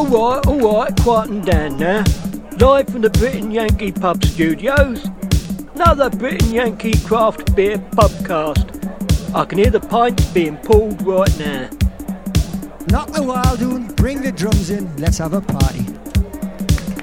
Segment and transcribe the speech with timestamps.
[0.00, 2.02] Alright, alright, quieten down now.
[2.58, 5.04] Live from the Brit and Yankee Pub Studios.
[5.74, 9.34] Another Brit and Yankee craft beer pubcast.
[9.34, 11.68] I can hear the pints being pulled right now.
[12.86, 15.84] Knock the wild one, bring the drums in, let's have a party.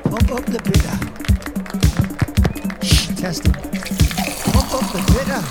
[0.01, 0.97] Pump up the bitter.
[2.83, 3.53] Shh, testing.
[4.53, 5.41] Pump up the bitter.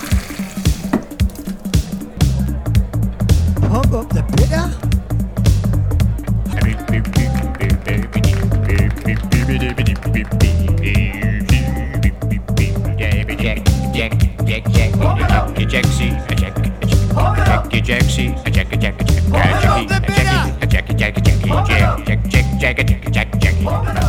[3.69, 4.86] Pump up the bitter.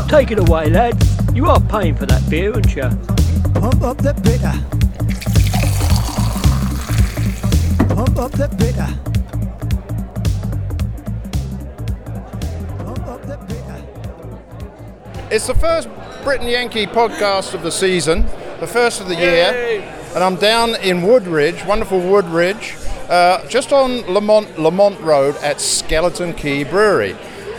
[0.07, 1.05] Take it away, lads.
[1.33, 2.83] You are paying for that beer, aren't you?
[3.59, 4.53] Pump up the bitter.
[7.93, 9.06] Pump up the bitter.
[15.29, 15.89] It's the first
[16.23, 18.21] Brit and Yankee podcast of the season,
[18.61, 19.83] the first of the year,
[20.15, 22.77] and I'm down in Woodridge, wonderful Woodridge,
[23.09, 27.17] uh, just on Lemont Lemont Road at Skeleton Key Brewery,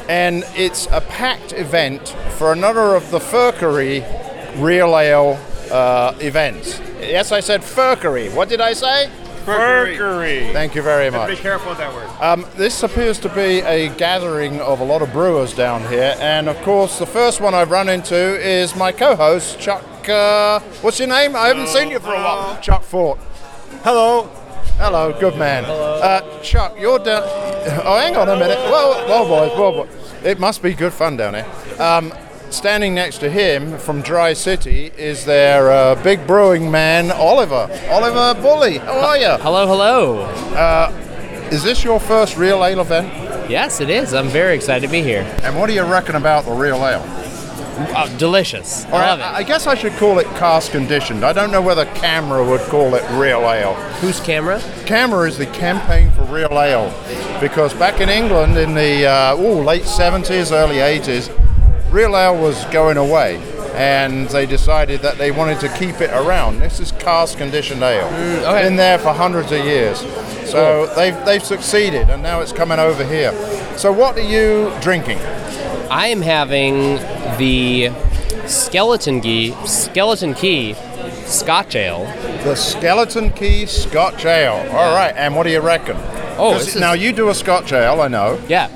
[0.08, 4.02] and it's a packed event for another of the Firkery
[4.56, 5.38] Real Ale
[5.70, 6.80] uh, events.
[7.00, 8.34] Yes, I said Firkery.
[8.34, 9.10] What did I say?
[9.56, 10.52] Firkery.
[10.52, 11.30] Thank you very much.
[11.30, 12.08] Be careful with that word.
[12.20, 16.48] Um, this appears to be a gathering of a lot of brewers down here, and
[16.48, 19.84] of course, the first one I've run into is my co-host Chuck.
[20.08, 21.36] Uh, what's your name?
[21.36, 22.60] I haven't seen you for a while.
[22.60, 23.18] Chuck Fort.
[23.82, 24.30] Hello.
[24.78, 25.64] Hello, good man.
[25.64, 27.22] Uh, Chuck, you're down.
[27.84, 28.58] Oh, hang on a minute.
[28.58, 30.24] Whoa, whoa, boys, whoa, boys.
[30.24, 31.46] It must be good fun down here.
[31.80, 32.12] Um,
[32.52, 37.68] standing next to him from Dry City is their uh, big brewing man, Oliver.
[37.90, 39.36] Oliver Bully, how are you?
[39.42, 40.98] Hello, hello.
[41.50, 43.08] Is this your first real ale event?
[43.50, 44.12] Yes, it is.
[44.12, 45.22] I'm very excited to be here.
[45.42, 47.02] And what do you reckon about the real ale?
[47.96, 48.84] Oh, delicious.
[48.86, 51.24] Or I love I, I guess I should call it cask conditioned.
[51.24, 53.74] I don't know whether CAMRA would call it real ale.
[54.00, 54.58] Whose camera?
[54.84, 56.92] CAMRA is the campaign for real ale
[57.40, 61.28] because back in England in the uh, ooh, late 70s, early 80s,
[61.90, 63.36] real ale was going away
[63.74, 66.58] and they decided that they wanted to keep it around.
[66.58, 68.06] This is cask conditioned ale.
[68.06, 68.62] okay.
[68.64, 69.98] Been there for hundreds of years.
[70.50, 73.32] So they've, they've succeeded and now it's coming over here.
[73.76, 75.18] So what are you drinking?
[75.90, 76.96] I am having
[77.38, 77.90] the
[78.46, 80.74] skeleton key, skeleton key,
[81.26, 82.04] Scotch ale.
[82.44, 84.54] The Skeleton Key Scotch Ale.
[84.74, 85.96] All right, and what do you reckon?
[86.38, 88.40] Oh, this is- now you do a Scotch Ale, I know.
[88.48, 88.68] Yeah.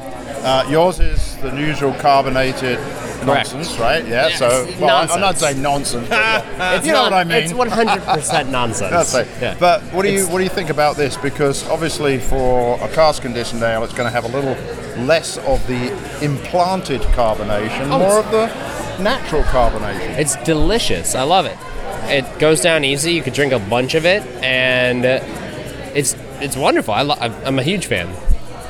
[0.45, 3.27] Uh, yours is the usual carbonated Correct.
[3.55, 4.05] nonsense, right?
[4.07, 4.29] Yeah.
[4.29, 5.41] Yes, so, well, I- I'm not nonsense.
[5.41, 6.09] saying nonsense.
[6.09, 6.45] but.
[6.77, 7.43] It's you know not- what I mean?
[7.43, 8.91] It's 100% nonsense.
[8.91, 9.29] That's it.
[9.41, 9.57] Yeah.
[9.59, 11.17] But what do you what do you think about this?
[11.17, 14.57] Because obviously, for a cask conditioned ale, it's going to have a little
[15.05, 15.91] less of the
[16.25, 18.47] implanted carbonation, Oh, more of the
[19.03, 20.19] natural carbonation.
[20.19, 21.15] It's delicious.
[21.15, 21.57] I love it.
[22.05, 23.13] It goes down easy.
[23.15, 25.21] You could drink a bunch of it, and uh,
[25.95, 26.93] it's it's wonderful.
[26.95, 28.09] I lo- I'm a huge fan.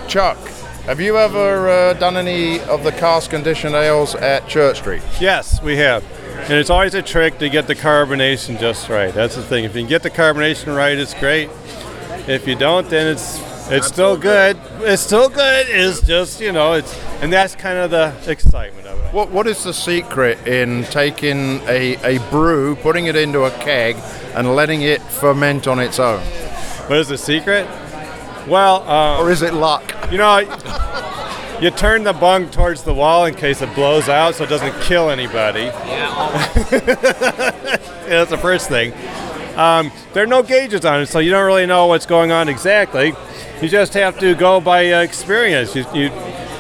[0.09, 0.37] Chuck,
[0.85, 5.03] have you ever uh, done any of the cask conditioned ales at Church Street?
[5.21, 6.05] Yes, we have.
[6.43, 9.15] And it's always a trick to get the carbonation just right.
[9.15, 9.65] That's the thing.
[9.65, 11.51] If you can get the carbonation right, it's great.
[12.27, 13.39] If you don't, then it's
[13.71, 14.59] it's still good.
[14.81, 15.67] It's still good.
[15.69, 16.93] It's just you know it's
[17.23, 19.15] and that's kind of the excitement of it.
[19.15, 23.97] What What is the secret in taking a, a brew, putting it into a keg,
[24.35, 26.21] and letting it ferment on its own?
[26.89, 27.69] What is the secret?
[28.47, 29.83] Well, uh, Or is it luck?
[30.11, 30.39] you know,
[31.61, 34.79] you turn the bung towards the wall in case it blows out, so it doesn't
[34.83, 35.71] kill anybody.
[38.03, 38.93] Yeah, that's the first thing.
[39.57, 42.49] Um, there are no gauges on it, so you don't really know what's going on
[42.49, 43.13] exactly.
[43.63, 45.75] You just have to go by uh, experience.
[45.77, 46.11] You, you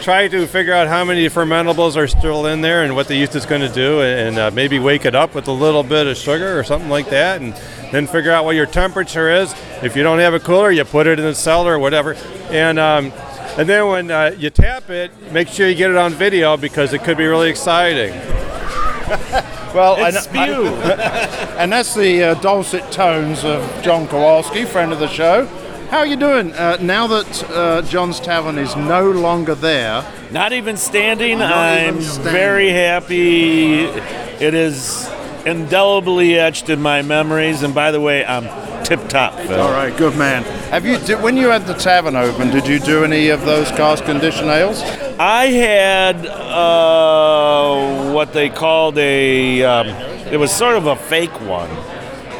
[0.02, 3.34] try to figure out how many fermentables are still in there and what the yeast
[3.34, 6.06] is going to do, and, and uh, maybe wake it up with a little bit
[6.06, 7.54] of sugar or something like that, and
[7.92, 9.54] then figure out what your temperature is.
[9.82, 12.14] If you don't have a cooler, you put it in the cellar or whatever,
[12.50, 13.12] and um,
[13.56, 16.92] and then when uh, you tap it, make sure you get it on video because
[16.92, 18.12] it could be really exciting.
[19.74, 20.36] Well, It's and,
[21.58, 25.46] and that's the uh, dulcet tones of John Kowalski, friend of the show.
[25.88, 30.04] How are you doing uh, now that uh, John's Tavern is no longer there?
[30.30, 31.38] Not even standing.
[31.38, 32.32] Not I'm even standing.
[32.32, 33.84] very happy.
[33.84, 35.08] It is
[35.46, 37.62] indelibly etched in my memories.
[37.62, 38.44] And by the way, I'm
[38.84, 39.60] tip top, Phil.
[39.60, 40.42] All right, good man.
[40.70, 42.50] Have you did, when you had the tavern open?
[42.50, 44.82] Did you do any of those cask condition ales?
[45.18, 49.62] I had uh, what they called a.
[49.62, 49.88] Um,
[50.32, 51.70] it was sort of a fake one,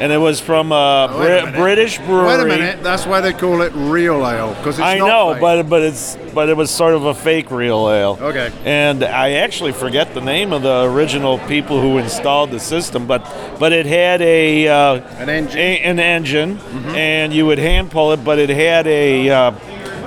[0.02, 2.26] and it was from a Oh, a British brewery.
[2.26, 2.82] Wait a minute.
[2.82, 5.40] That's why they call it real ale because it's I know, fake.
[5.40, 8.19] but but it's but it was sort of a fake real ale.
[8.20, 8.50] Okay.
[8.64, 13.22] And I actually forget the name of the original people who installed the system, but
[13.60, 15.58] but it had a uh, An engine.
[15.58, 16.58] a- an engine,
[16.96, 19.50] and you would hand pull it, but it had a uh,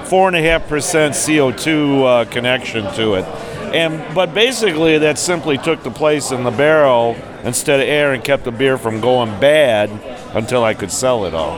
[0.06, 3.26] four and a half percent CO two uh, connection to it.
[3.74, 7.16] And but basically that simply took the place in the barrel
[7.46, 9.90] instead of air and kept the beer from going bad
[10.36, 11.58] until I could sell it all.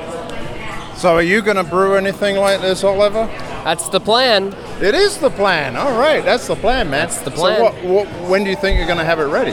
[0.96, 3.28] So are you going to brew anything like this, Oliver?
[3.64, 4.54] That's the plan.
[4.82, 5.76] It is the plan.
[5.76, 7.08] All right, that's the plan, man.
[7.08, 7.58] That's the plan.
[7.58, 9.52] So what, what, when do you think you're going to have it ready?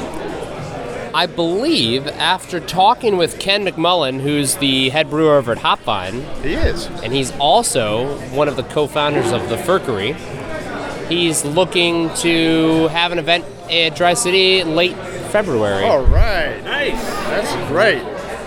[1.15, 6.55] I believe after talking with Ken McMullen, who's the head brewer over at Hopvine, He
[6.55, 6.87] is.
[7.05, 10.15] and he's also one of the co-founders of the Firkery.
[11.09, 14.97] He's looking to have an event at Dry City late
[15.35, 15.83] February.
[15.83, 16.63] All right.
[16.63, 17.05] Nice.
[17.27, 18.03] That's great.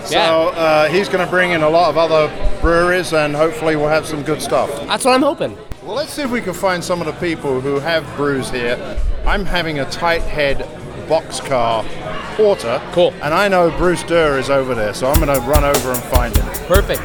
[0.08, 2.32] So uh, he's going to bring in a lot of other
[2.62, 4.70] breweries, and hopefully we'll have some good stuff.
[4.88, 5.58] That's what I'm hoping.
[5.84, 8.78] Well, let's see if we can find some of the people who have brews here.
[9.26, 10.60] I'm having a Tighthead
[11.10, 11.86] boxcar
[12.38, 12.82] porter.
[12.94, 13.14] Cool.
[13.22, 16.02] And I know Bruce Durr is over there, so I'm going to run over and
[16.04, 16.46] find him.
[16.68, 17.02] Perfect.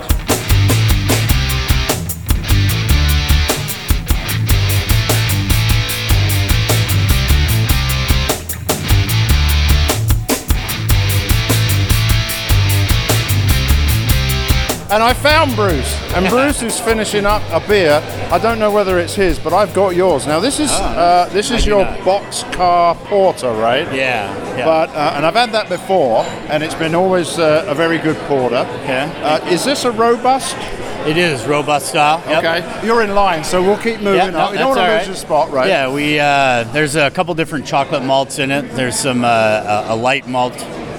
[14.93, 15.91] And I found Bruce.
[16.13, 18.03] And Bruce is finishing up a beer.
[18.31, 20.27] I don't know whether it's his, but I've got yours.
[20.27, 21.99] Now this is uh, this is your not.
[22.01, 23.87] boxcar porter, right?
[23.87, 24.67] Yeah, yeah.
[24.67, 28.19] But uh, and I've had that before, and it's been always uh, a very good
[28.27, 28.67] porter.
[28.83, 29.11] Okay.
[29.23, 30.59] Uh, is this a robust?
[31.07, 32.23] it is robust style.
[32.29, 32.45] Yep.
[32.45, 32.87] Okay.
[32.87, 34.53] You're in line, so we'll keep moving Yeah, no, up.
[34.53, 35.07] We don't want to lose right.
[35.07, 35.69] your spot, right?
[35.69, 38.71] Yeah, we uh, there's a couple different chocolate malts in it.
[38.73, 40.53] There's some uh, a, a light malt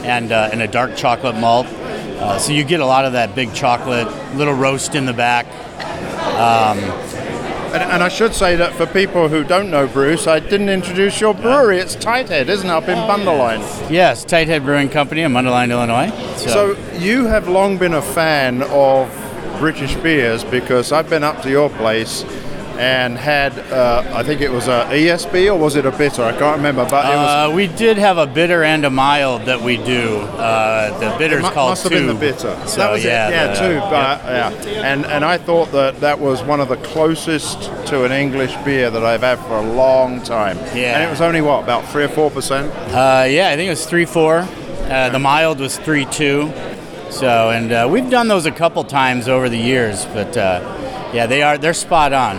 [0.03, 1.67] and uh, and a dark chocolate malt.
[2.23, 5.45] Uh, so you get a lot of that big chocolate, little roast in the back.
[7.73, 11.19] And, and I should say that for people who don't know Bruce, I didn't introduce
[11.19, 11.79] your brewery.
[11.79, 13.61] It's Tighthead, isn't it, up in Mundelein?
[13.89, 16.11] Yes, Tighthead Brewing Company in Mundelein, Illinois.
[16.37, 19.09] So you have long been a fan of
[19.57, 22.23] British beers because I've been up to your place
[22.77, 26.23] and had, uh, I think it was a ESB or was it a bitter?
[26.23, 27.51] I can't remember, but it was.
[27.51, 30.19] Uh, we did have a bitter and a mild that we do.
[30.21, 31.99] Uh, the bitter's mu- called must have two.
[31.99, 32.57] been the bitter.
[32.67, 33.31] So, that was yeah, it.
[33.31, 33.79] Yeah, the- two.
[33.79, 38.11] But yeah, and and I thought that that was one of the closest to an
[38.11, 40.57] English beer that I've had for a long time.
[40.75, 40.95] Yeah.
[40.95, 42.71] And it was only what about three or four percent.
[42.93, 44.47] Uh, yeah, I think it was three four.
[44.89, 46.51] Uh, the mild was three two.
[47.09, 51.27] So, and uh, we've done those a couple times over the years, but uh, yeah,
[51.27, 52.37] they are they're spot on.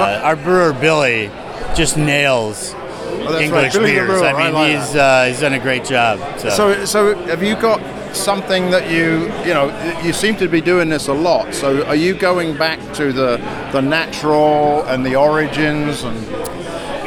[0.00, 1.30] Uh, our brewer Billy
[1.74, 4.06] just nails Oh, that's right, English beers.
[4.08, 6.18] brewer, I I mean, like he's uh, he's done a great job.
[6.40, 7.80] So, So so have you got
[8.16, 9.70] something that you you know
[10.02, 11.54] you seem to be doing this a lot.
[11.54, 13.36] So are you going back to the
[13.72, 16.16] the natural and the origins and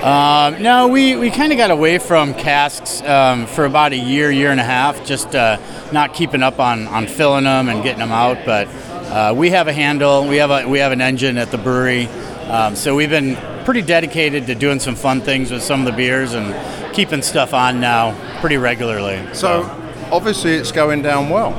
[0.06, 4.30] Um, no, we, we kind of got away from casks um, for about a year,
[4.30, 5.58] year and a half, just uh,
[5.92, 8.38] not keeping up on, on filling them and getting them out.
[8.46, 8.68] But
[9.10, 12.08] uh, we have a handle, we have a we have an engine at the brewery,
[12.50, 15.92] um, so we've been pretty dedicated to doing some fun things with some of the
[15.92, 16.54] beers and
[16.94, 19.20] keeping stuff on now pretty regularly.
[19.34, 19.64] so
[20.12, 21.54] obviously it's going down well.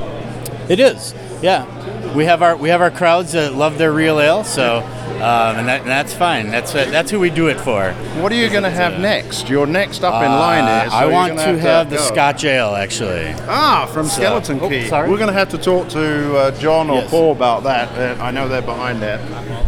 [0.69, 1.65] It is, yeah.
[2.13, 4.79] We have our we have our crowds that love their real ale, so
[5.17, 6.49] um, and, that, and that's fine.
[6.49, 7.91] That's uh, that's who we do it for.
[8.21, 9.49] What are you going to have next?
[9.49, 10.91] You're next up in line is.
[10.91, 12.01] so I want gonna to have, the go.
[12.03, 13.33] Scotch ale, actually.
[13.47, 14.87] Ah, from So- Skeleton oh, Key.
[14.87, 15.09] sorry.
[15.09, 17.09] We're going to have to talk to uh, John or Yes.
[17.09, 17.89] Paul about that.
[18.19, 19.19] Uh, I know they're behind there,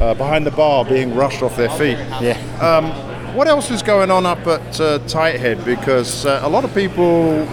[0.02, 1.98] uh, behind the bar, being rushed off their feet.
[2.22, 2.38] Yeah.
[3.34, 5.64] What else is going on up at uh, Tighthead?
[5.64, 7.46] Because uh, a lot of people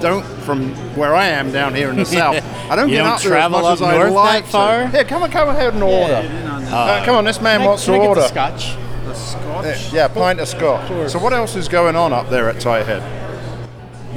[0.00, 3.12] don't, from where I am down here in the south, I don't You get don't
[3.12, 4.82] up there travel as much up as I'd north like that far?
[4.84, 4.88] To.
[4.88, 6.22] Here, come on, come ahead and order.
[6.70, 8.20] Uh, come on, this man wants to Can I get order.
[8.20, 8.76] the scotch?
[9.06, 11.10] Uh, Yeah, pint of scotch.
[11.10, 13.02] So what else is going on up there at Tighthead?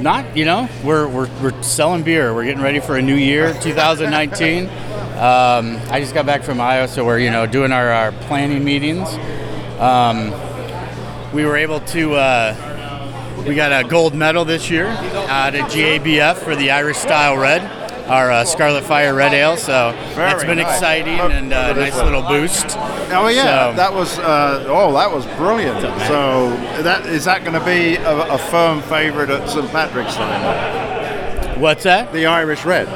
[0.00, 2.34] Not, you know, we're, we're, we're selling beer.
[2.34, 4.66] We're getting ready for a new year, 2019.
[4.66, 4.70] um,
[5.90, 9.08] I just got back from Iowa, so we're, you know, doing our, our planning meetings.
[9.80, 10.30] Um,
[11.32, 16.36] we were able to, uh, we got a gold medal this year out at GABF
[16.36, 17.62] for the Irish Style Red,
[18.12, 19.56] our uh, Scarlet Fire Red Ale.
[19.56, 20.74] So that's been nice.
[20.76, 22.76] exciting and a nice little boost.
[23.10, 25.80] Oh yeah, So- that was uh, oh that was brilliant.
[26.06, 26.50] So
[26.82, 31.54] that is that going to be a, a firm favourite at St Patrick's Day?
[31.58, 32.12] What's that?
[32.12, 32.88] The Irish Red.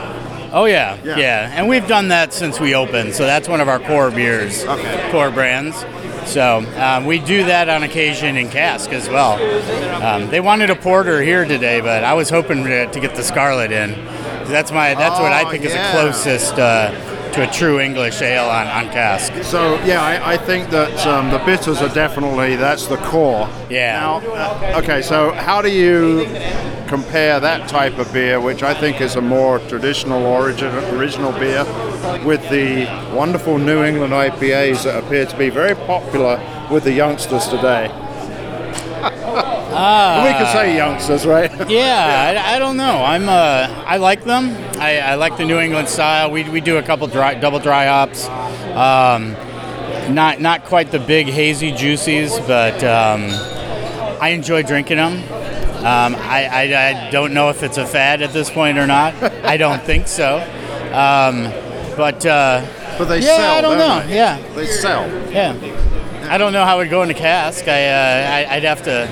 [0.52, 1.16] Oh yeah, Yeah.
[1.18, 3.14] yeah, and we've done that since we opened.
[3.14, 5.08] So that's one of our core beers, Okay.
[5.11, 5.85] core brands.
[6.25, 9.35] So um, we do that on occasion in cask as well.
[10.02, 13.23] Um, they wanted a porter here today, but I was hoping to, to get the
[13.23, 13.92] Scarlet in.
[14.48, 16.90] That's my that's what I Oh, think is the closest uh,
[17.32, 19.32] to a true English ale on, on cask.
[19.44, 23.48] So yeah, I, I think that um, the bitters are definitely that's the core.
[23.68, 24.00] Yeah.
[24.00, 24.16] Now,
[24.74, 26.24] uh, okay, so how do you
[26.88, 31.64] compare that type of beer, which I think is a more traditional origin, original beer,
[32.24, 37.48] with the wonderful New England IPAs that appear to be very popular with the youngsters
[37.48, 37.90] today?
[39.76, 41.50] we could say youngsters, right?
[41.71, 43.02] Yeah, I, I don't know.
[43.04, 44.50] I'm uh, I like them.
[44.80, 46.30] I, I like the New England style.
[46.30, 48.26] We, we do a couple dry, double dry hops.
[48.75, 49.33] Um,
[50.14, 53.23] not not quite the big hazy juicies, but um,
[54.21, 55.14] I enjoy drinking them.
[55.78, 56.62] Um, I, I,
[57.06, 59.14] I don't know if it's a fad at this point or not.
[59.45, 60.38] I don't think so.
[60.92, 61.45] Um,
[61.97, 62.64] but uh,
[62.99, 63.54] But they yeah, sell.
[63.59, 64.06] I don't don't know.
[64.06, 64.16] They?
[64.16, 65.06] Yeah, They sell.
[65.30, 65.54] yeah.
[66.28, 67.68] I don't know how it would go in a cask.
[67.68, 69.06] I, uh, I I'd have to.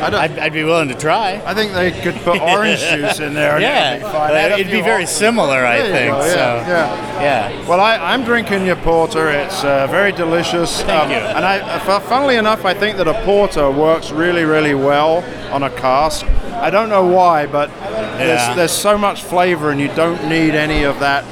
[0.00, 0.20] I don't.
[0.20, 1.40] I'd, I'd be willing to try.
[1.46, 3.54] I think they could put orange juice in there.
[3.54, 4.30] and Yeah, it'd be fine.
[4.32, 5.16] Add it'd be very hops.
[5.16, 6.12] similar, I There you think.
[6.12, 7.50] go, So, yeah, yeah.
[7.50, 7.68] yeah.
[7.68, 9.30] Well, I, I'm drinking your porter.
[9.30, 10.82] It's uh, very delicious.
[10.82, 11.16] Thank you.
[11.16, 15.62] And I, uh, funnily enough, I think that a porter works really, really well on
[15.62, 16.26] a cask.
[16.54, 18.16] I don't know why, but Yeah.
[18.18, 21.24] there's, there's so much flavor, and you don't need any of that,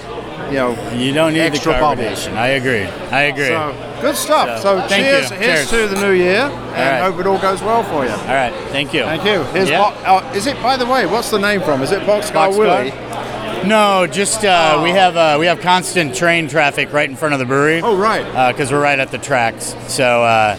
[0.50, 0.92] you know.
[0.94, 2.26] You don't need Extra the bubbles.
[2.28, 2.36] carbonation.
[2.36, 2.84] I agree.
[3.10, 3.46] I agree.
[3.48, 4.60] So good stuff.
[4.60, 5.36] So, So, cheers, you.
[5.36, 5.90] here's Cheers.
[5.90, 7.10] to the new year, and right.
[7.10, 8.10] hope it all goes well for you.
[8.10, 8.52] All right.
[8.70, 9.04] Thank you.
[9.04, 9.42] Thank you.
[9.54, 9.78] Here's Yeah.
[9.78, 11.06] Bo- uh, is it by the way?
[11.06, 11.80] What's the name from?
[11.82, 12.58] Is it Boxcar Boxcar?
[12.58, 13.68] Willie?
[13.68, 14.82] No, just uh, Oh.
[14.82, 17.80] we have uh, we have constant train traffic right in front of the brewery.
[17.80, 18.52] Oh right.
[18.52, 20.58] Because we're right at the tracks, so uh,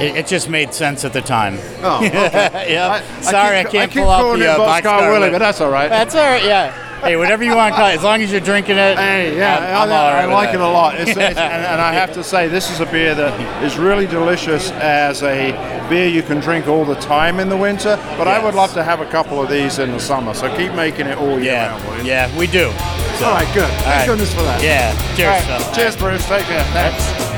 [0.00, 1.56] it, it just made sense at the time.
[1.82, 2.66] Oh, okay.
[2.72, 2.88] yeah.
[2.88, 5.30] I- I Sorry, I, keep- can't I pull out the uh, Boxcar boxcar Willie, Willie.
[5.30, 5.88] but that's all right.
[5.88, 6.44] That's all right.
[6.44, 6.74] Yeah.
[7.02, 8.98] Hey, whatever you want to call it, as long as you're drinking it.
[8.98, 10.94] Hey, yeah, I'm, I, I'm all right I like it a lot.
[11.00, 14.06] It's, it's, and, and I have to say, this is a beer that is really
[14.06, 15.52] delicious as a
[15.88, 17.96] beer you can drink all the time in the winter.
[18.18, 20.34] But I would love to have a couple of these in the summer.
[20.34, 22.04] So keep making it all year round, Yeah, you?
[22.04, 22.70] yeah, we do.
[23.18, 23.68] So, All right, good.
[23.82, 24.06] Thank right.
[24.06, 24.62] goodness for that.
[24.62, 24.92] Yeah.
[25.16, 25.48] Cheers.
[25.50, 25.74] All right.
[25.74, 26.26] Cheers, Bruce.
[26.26, 26.64] Take care.
[26.72, 27.29] Thanks.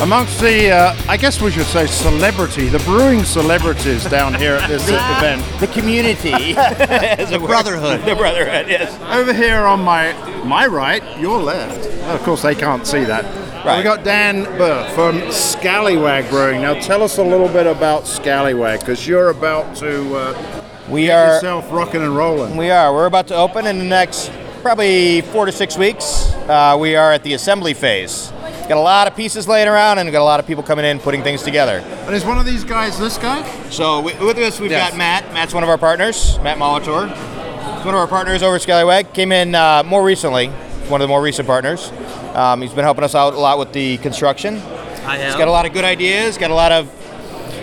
[0.00, 4.66] Amongst the, uh, I guess we should say celebrity, the brewing celebrities down here at
[4.66, 5.42] this event.
[5.60, 6.30] The community.
[6.54, 8.00] the brotherhood.
[8.06, 8.98] The brotherhood, yes.
[9.14, 11.86] Over here on my my right, your left.
[11.86, 13.24] Well, of course, they can't see that.
[13.62, 13.76] Right.
[13.76, 16.62] We got Dan Burr from Scallywag Brewing.
[16.62, 21.18] Now, tell us a little bit about Scallywag, because you're about to uh, We get
[21.18, 22.56] are yourself rocking and rolling.
[22.56, 26.32] we are we're about to open in the next probably four to six weeks.
[26.48, 28.32] Uh, we are at the assembly phase.
[28.70, 31.00] Got a lot of pieces laying around and got a lot of people coming in
[31.00, 31.78] putting things together.
[32.06, 33.42] And is one of these guys this guy?
[33.68, 34.90] So wi- with us we've Yes.
[34.90, 35.32] got Matt.
[35.32, 36.38] Matt's one of our partners.
[36.44, 37.08] Matt Molitor.
[37.08, 39.12] He's one of our partners over at Scallywag.
[39.12, 40.50] Came in uh, more recently.
[40.86, 41.90] One of the more recent partners.
[42.32, 44.58] Um, he's been helping us out a lot with the construction.
[45.04, 45.36] I He's have.
[45.38, 46.38] got a lot of good ideas.
[46.38, 46.88] Got a lot of.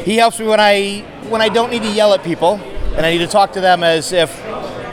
[0.04, 2.56] He helps me when I when I don't need to yell at people,
[2.98, 4.30] and I need to talk to them as if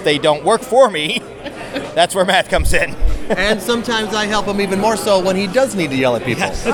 [0.04, 1.18] they don't work for me.
[1.97, 2.94] That's where Matt comes in.
[3.30, 6.24] And sometimes I help him even more so when he does need to yell at
[6.24, 6.64] people, yes.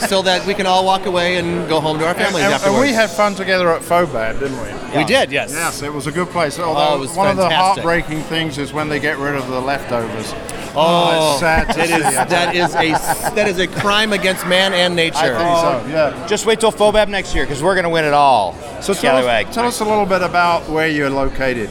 [0.10, 2.80] so that we can all walk away and go home to our families and- and
[2.80, 4.98] we had fun together at Fobab, didn't we?
[4.98, 5.52] We did, yes.
[5.52, 6.58] Yes, it was a good place.
[6.58, 9.34] Oh, Although Oh, it was one of the heartbreaking things is when they get rid
[9.34, 10.32] of the leftovers.
[10.72, 11.94] Oh, oh it's sad to that see.
[11.94, 15.16] is that is a that is a crime against man and nature.
[15.18, 15.82] I think so.
[15.84, 15.88] Oh.
[15.88, 16.26] Yeah.
[16.28, 18.54] Just wait till Fobab next year because we're going to win it all.
[18.80, 19.46] So tell Scallywag.
[19.48, 21.70] us, tell us a little bit about where you're located.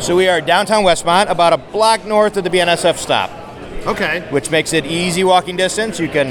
[0.00, 3.30] So we are downtown Westmont, about a block north of the BNSF stop,
[3.86, 4.26] Okay.
[4.30, 5.98] which makes it easy walking distance.
[5.98, 6.28] You can,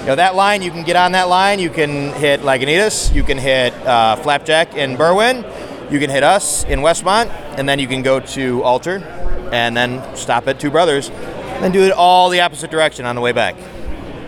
[0.00, 0.62] you know, that line.
[0.62, 1.58] You can get on that line.
[1.58, 3.14] You can hit Lagunitas.
[3.14, 5.44] You can hit uh, Flapjack in Berwyn.
[5.90, 7.28] You can hit us in Westmont,
[7.58, 8.98] and then you can go to Alter,
[9.52, 13.20] and then stop at Two Brothers, and do it all the opposite direction on the
[13.20, 13.54] way back.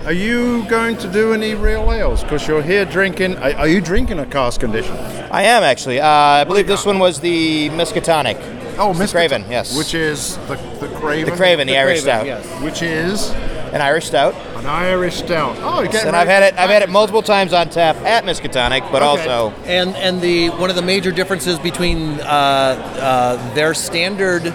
[0.05, 2.23] Are you going to do any real ales?
[2.23, 3.37] Because you're here drinking.
[3.39, 4.97] Are, are you drinking a cask condition?
[5.31, 6.01] I am actually.
[6.01, 8.58] Uh, I believe this one was the Miskatonic.
[8.79, 9.11] Oh, It's the Mr.
[9.13, 9.77] Craven, yes.
[9.77, 11.31] Which is the the Craven.
[11.31, 12.63] The Craven, the, Irish Craven, Stout, yes.
[12.63, 13.31] Which is
[13.75, 14.35] an Irish Stout.
[14.57, 15.57] an Irish stout.
[15.61, 16.55] Oh, you're And I've had it.
[16.59, 19.29] I've had it multiple times on tap at Miskatonic, but Okay.
[19.29, 24.53] also And and the one of the major differences between uh, uh, their standard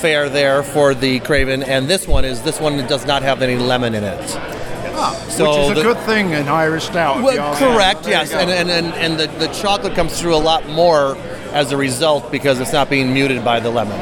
[0.00, 3.56] fare there for the Craven and this one is this one does not have any
[3.56, 4.28] lemon in it.
[4.28, 7.22] so Which is a the- good thing in Irish stout.
[7.22, 7.66] Well, you ask me.
[7.68, 11.16] correct, yes, and, and, and, and the, the chocolate comes through a lot more
[11.54, 13.98] as a result because it's not being muted by the lemon.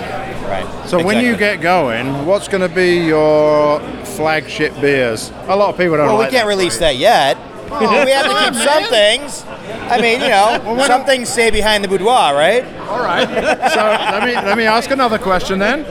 [0.49, 0.67] right.
[0.89, 3.79] So when you get going, what's going to be your
[4.17, 5.31] flagship beers?
[5.49, 7.37] A lot of people don't well, we can't that release that yet.
[7.71, 9.45] we have to keep some things.
[9.91, 12.65] I mean, you know, some things stay behind the boudoir, right?
[12.89, 13.29] All right.
[13.73, 15.85] So let me let me ask another question then.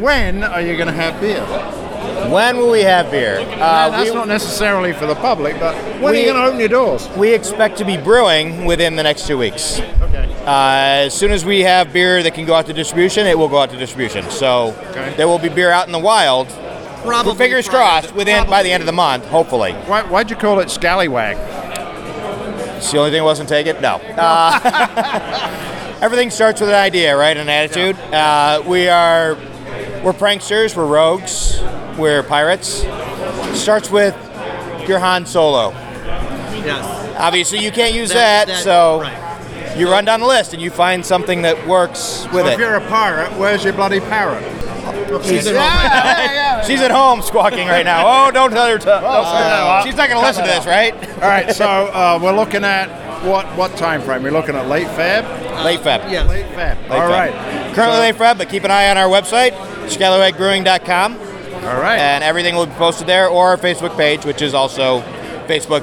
[0.00, 1.44] When are you going to have beer?
[2.30, 3.38] When will we have beer?
[3.40, 6.60] Uh, that's we- not necessarily for the public, but when are you going to open
[6.60, 7.08] your doors?
[7.16, 9.80] We expect to be brewing within the next two weeks.
[10.00, 10.31] Okay.
[10.46, 13.48] Uh, as soon as we have beer that can go out to distribution, it will
[13.48, 14.28] go out to distribution.
[14.30, 15.14] So Okay.
[15.16, 16.48] there will be beer out in the wild.
[17.04, 19.72] Probably fingers prior crossed to- within by the end of the month, hopefully.
[19.86, 21.36] Why, why'd you call it Scallywag?
[22.76, 23.80] It's the only thing that wasn't taken.
[23.80, 24.00] No.
[24.18, 27.36] Uh, everything starts with an idea, right?
[27.36, 27.96] An attitude.
[28.12, 29.36] Uh, we are
[30.02, 30.74] we're pranksters.
[30.76, 31.60] We're rogues.
[31.96, 32.84] We're pirates.
[33.54, 34.14] Starts with
[34.88, 35.70] your Han Solo.
[35.70, 37.14] Yes.
[37.18, 39.31] Obviously, you can't use That- that, that- so right.
[39.76, 42.52] You run down the list and you find something that works with So it.
[42.54, 44.42] if you're a pirate, where's your bloody parrot?
[45.24, 46.64] She's at home.
[46.66, 48.26] She's at home squawking right now.
[48.28, 48.84] Oh, don't tell her to.
[48.84, 49.82] don't say that.
[49.84, 50.94] She's not going to listen to this, right?
[51.14, 52.88] All right, so uh, we're looking at
[53.24, 54.22] what what time frame?
[54.22, 55.64] We're looking at late Feb.
[55.64, 56.10] Late Feb.
[56.10, 56.28] Yes.
[56.28, 56.80] Late Feb.
[56.88, 57.10] Late All Feb.
[57.10, 57.74] right.
[57.74, 59.52] Currently So- late Feb, but keep an eye on our website,
[59.88, 61.98] scallywagbrewing.com, All right.
[61.98, 65.00] and everything will be posted there, or our Facebook page, which is also
[65.46, 65.82] Facebook,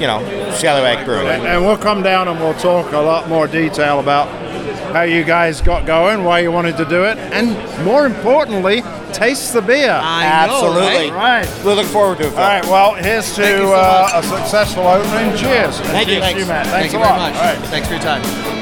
[0.00, 0.20] you know,
[0.54, 1.28] Scallywag Brewing.
[1.28, 4.28] And and we'll come down and we'll talk a lot more detail about
[4.92, 7.54] how you guys got going, why you wanted to do it, and
[7.84, 9.92] more importantly, taste the beer.
[10.02, 11.10] I know, Absolutely.
[11.10, 11.44] right?
[11.46, 11.64] right.
[11.64, 12.30] We look forward to it.
[12.30, 12.38] Phil.
[12.38, 12.64] All right.
[12.64, 15.36] Well, here's to so uh, a successful opening.
[15.36, 15.78] Cheers.
[15.78, 16.14] And Thank you.
[16.20, 16.48] cheers to Thanks.
[16.48, 16.66] Matt.
[16.66, 17.32] Thank Thanks you a very lot.
[17.32, 17.40] much.
[17.40, 17.68] All right.
[17.68, 18.59] Thanks for your time.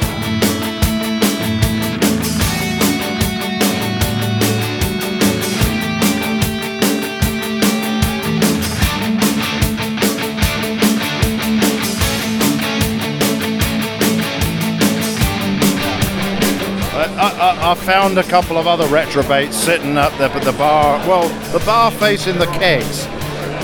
[17.68, 21.06] I, found a couple of other retrobates sitting up there at the bar.
[21.06, 23.06] Well, the bar facing the kegs.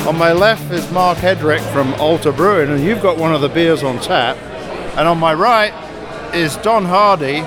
[0.07, 3.49] On my left is Mark Hedrick from Alter Brewing, and you've got one of the
[3.49, 4.37] beers on tap.
[4.99, 5.73] And on my right
[6.35, 7.41] is Don Hardy,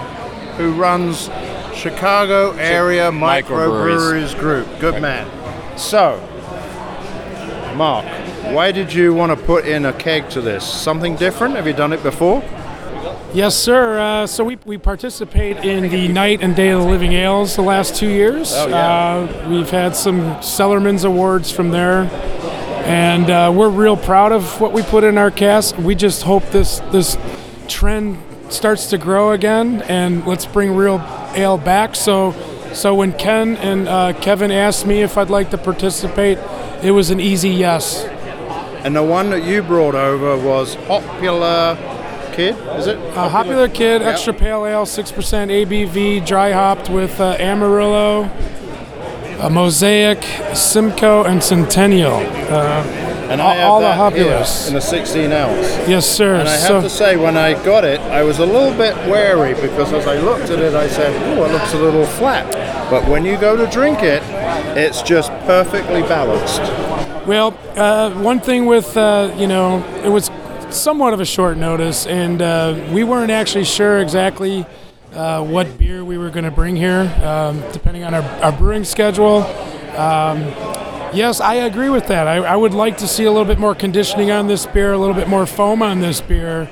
[0.58, 1.30] who runs
[1.76, 4.68] Chicago Area Microbreweries Group.
[4.80, 5.30] Good man.
[5.78, 6.20] So,
[7.76, 8.06] Mark,
[8.52, 10.66] why did you want to put in a keg to this?
[10.66, 11.56] Something different?
[11.56, 12.42] Have you done it before?
[13.34, 14.00] Yes, sir.
[14.00, 17.62] Uh, so we, we participate in the Night and Day of the Living Ales the
[17.62, 18.54] last two years.
[18.56, 18.88] Oh, yeah.
[18.88, 22.04] uh, we've had some Cellarman's Awards from there,
[22.86, 25.78] and uh, we're real proud of what we put in our cask.
[25.78, 27.18] We just hope this this
[27.68, 28.18] trend
[28.50, 31.00] starts to grow again, and let's bring real
[31.36, 31.96] ale back.
[31.96, 32.32] So,
[32.74, 36.40] so when Ken and uh, Kevin asked me if I'd like to participate,
[36.82, 38.06] it was an easy yes.
[38.86, 41.97] And the one that you brought over was Hopular
[42.38, 42.98] Kid, is it?
[43.18, 44.10] Uh, Hopular Kid, Yeah.
[44.10, 48.30] extra pale ale, 6% ABV, dry hopped with uh, Amarillo,
[49.42, 50.24] a Mosaic,
[50.54, 52.18] Simcoe, and Centennial.
[52.50, 52.84] Uh,
[53.30, 54.70] And all, I have all the Populars.
[54.70, 55.68] in a 16 ounce.
[55.90, 56.36] Yes, sir.
[56.36, 58.96] And I have so, to say, when I got it, I was a little bit
[59.10, 62.46] wary because as I looked at it, I said, "Oh, it looks a little flat."
[62.90, 64.22] But when you go to drink it,
[64.78, 66.62] it's just perfectly balanced.
[67.28, 70.30] well, uh, one thing with, uh, you know, it was
[70.78, 74.66] somewhat of a short notice, and uh, we weren't actually sure exactly
[75.14, 78.84] uh, what beer we were going to bring here, um, depending on our, our brewing
[78.84, 79.44] schedule.
[79.98, 80.42] Um,
[81.14, 82.28] yes, I agree with that.
[82.28, 84.98] I, I would like to see a little bit more conditioning on this beer, a
[84.98, 86.70] little bit more foam on this beer.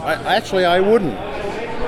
[0.00, 1.18] I, actually, I wouldn't.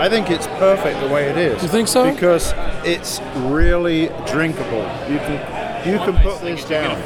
[0.00, 1.62] I think it's perfect the way it is.
[1.62, 2.12] You think so?
[2.12, 4.82] Because it's really drinkable.
[5.08, 6.96] You can you can put this down.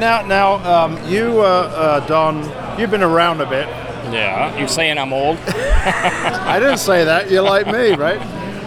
[0.00, 3.68] Now, now, um, you, uh, uh, Don, you've been around a bit.
[4.10, 5.36] Yeah, you're saying I'm old?
[5.46, 7.30] I didn't say that.
[7.30, 8.18] You're like me, right?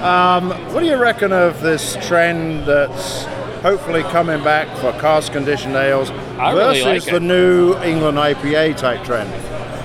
[0.03, 3.23] Um, what do you reckon of this trend that's
[3.63, 7.23] hopefully coming back for cask conditioned ales I really versus like the it.
[7.23, 9.31] New England IPA type trend?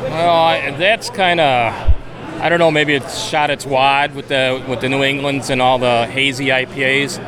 [0.02, 1.72] Well, I, that's kind of,
[2.42, 2.70] I don't know.
[2.70, 6.48] Maybe it's shot its wad with the with the New Englands and all the hazy
[6.48, 7.18] IPAs.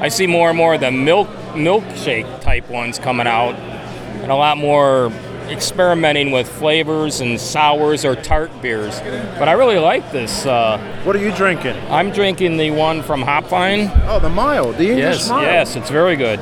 [0.00, 3.54] I see more and more of the milk milkshake type ones coming out,
[4.22, 5.12] and a lot more
[5.48, 9.00] experimenting with flavors and sours or tart beers.
[9.38, 10.46] But I really like this.
[10.46, 11.76] Uh, What are you drinking?
[11.90, 13.90] I'm drinking the one from Hopvine.
[14.06, 15.42] Oh, the mild, the English Yes, mild.
[15.42, 16.38] yes, it's very good.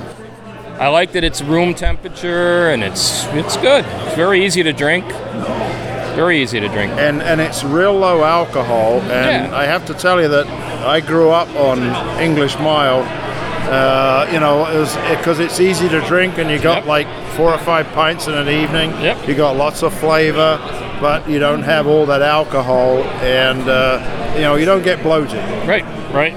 [0.79, 3.85] I like that it's room temperature and it's it's good.
[4.05, 5.05] It's very easy to drink.
[6.15, 6.93] Very easy to drink.
[6.99, 9.01] And and it's real low alcohol.
[9.03, 9.57] And Yeah.
[9.57, 10.47] I have to tell you that
[10.87, 11.79] I grew up on
[12.21, 13.07] English mild.
[13.69, 14.65] Uh, you know,
[15.17, 16.87] because it's easy to drink, and you got Yep.
[16.87, 18.91] like four or five pints in an evening.
[19.03, 19.29] Yep.
[19.29, 20.59] You got lots of flavor,
[21.01, 24.01] but you don't have all that alcohol, and uh,
[24.37, 25.43] you know you don't get bloated.
[25.69, 26.35] Right, right.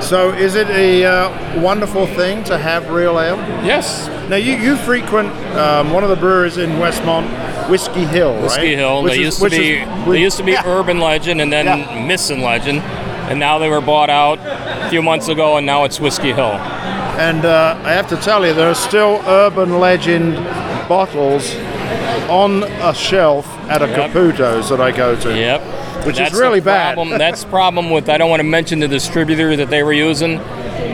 [0.00, 3.36] So, is it a uh, wonderful thing to have real ale?
[3.64, 4.06] Yes.
[4.28, 7.26] Now, you, you frequent um, one of the breweries in Westmont
[7.68, 8.42] Whiskey Hill, right?
[8.42, 9.02] Whiskey Hill.
[9.02, 10.62] Which they is- used to be is- they used to be yeah.
[10.66, 12.06] Urban Legend and then Yeah.
[12.06, 12.80] Missing Legend,
[13.30, 16.52] and now they were bought out a few months ago, and now it's Whiskey Hill.
[17.18, 20.34] And uh, I have to tell you, there are still urban legend
[20.88, 21.54] bottles
[22.30, 23.96] on a shelf at a Yep.
[24.12, 25.36] Caputo's that I go to.
[25.36, 26.06] Yep.
[26.06, 26.94] Which That's is really bad.
[26.94, 27.18] problem.
[27.18, 28.08] That's the problem with.
[28.08, 30.38] I don't want to mention the distributor that they were using,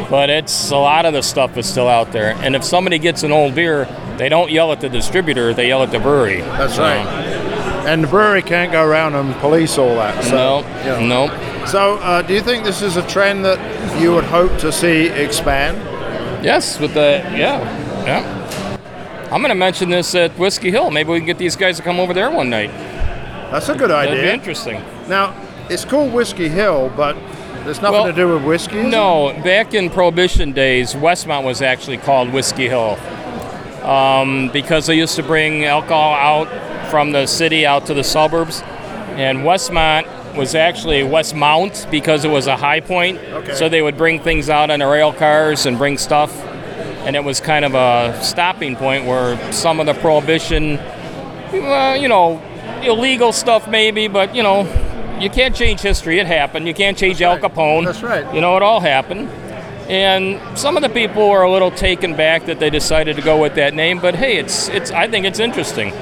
[0.09, 2.31] but it's a lot of the stuff is still out there.
[2.41, 3.85] And if somebody gets an old beer,
[4.17, 6.41] they don't yell at the distributor; they yell at the brewery.
[6.41, 7.07] That's So, right.
[7.87, 10.25] And the brewery can't go around and police all that.
[10.25, 11.27] So, No, know.
[11.27, 11.54] no.
[11.67, 13.59] So, uh, do you think this is a trend that
[14.01, 15.77] you would hope to see expand?
[16.45, 17.59] Yes, with the yeah,
[18.05, 19.29] yeah.
[19.33, 20.91] I'm going to mention this at Whiskey Hill.
[20.91, 22.71] Maybe we can get these guys to come over there one night.
[23.51, 24.25] That's a good That'd idea.
[24.25, 24.83] be interesting.
[25.09, 25.35] Now,
[25.71, 27.17] it's called Whiskey Hill, but
[27.65, 28.77] there's nothing Well, to do with whiskey.
[28.79, 28.91] is it?
[28.91, 32.99] No, back in Prohibition days, Westmont was actually called Whiskey Hill
[33.83, 38.63] um, because they used to bring alcohol out from the city out to the suburbs,
[39.17, 43.19] and Westmont was actually Westmount because it was a high point.
[43.19, 43.55] Okay.
[43.55, 46.35] So they would bring things out on the rail cars and bring stuff,
[47.07, 52.09] and it was kind of a stopping point where some of the Prohibition, uh, you
[52.09, 52.43] know,
[52.83, 54.67] illegal stuff maybe, but you know.
[55.21, 56.19] You can't change history.
[56.19, 56.67] It happened.
[56.67, 57.85] You can't change Al Capone.
[57.85, 58.35] That's right.
[58.35, 59.29] You know, it all happened.
[59.89, 63.41] And some of the people were a little taken back that they decided to go
[63.41, 65.93] with that name, but hey, it's it's I think it's interesting.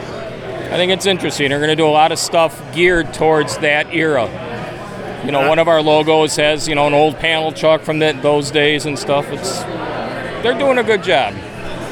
[0.73, 1.51] I think it's interesting.
[1.51, 4.25] They're going to do a lot of stuff geared towards that era.
[5.23, 8.23] You know, one of our logos has, you know, an old panel truck from that,
[8.23, 9.27] those days and stuff.
[9.29, 9.61] It's
[10.43, 11.35] they're doing a good job.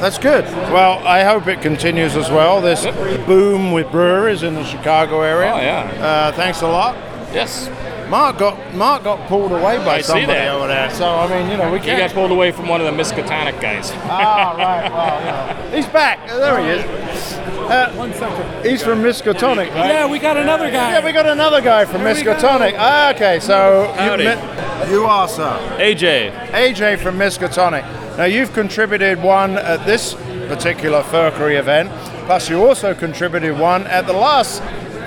[0.01, 0.45] That's good.
[0.73, 2.59] Well, I hope it continues as well.
[2.59, 2.83] This
[3.27, 5.53] boom with breweries in the Chicago area.
[5.53, 6.03] Oh, yeah.
[6.03, 6.95] Uh, thanks a lot.
[7.31, 7.69] Yes.
[8.09, 10.89] Mark got Mark got pulled away by I somebody over there.
[10.89, 11.97] So I mean, you know, we can't.
[11.97, 13.91] got pulled away from one of the Miskatonic guys.
[13.93, 14.91] ah, right.
[14.91, 15.75] Well, you know.
[15.77, 16.27] He's back.
[16.27, 17.60] There he is.
[17.71, 18.65] Uh, One second.
[18.65, 19.87] he's from Miskatonic, right?
[19.91, 20.91] Yeah, we got another guy.
[20.91, 22.13] Yeah, we got another guy from There.
[22.13, 22.75] Miskatonic.
[22.77, 24.23] Ah, okay, so you, Howdy.
[24.25, 25.57] met- you are, sir.
[25.79, 26.31] AJ.
[26.51, 27.83] AJ from Miskatonic.
[28.17, 30.15] Now, you've contributed one at this
[30.49, 31.89] particular Firkery event,
[32.25, 34.61] plus you also contributed one at the last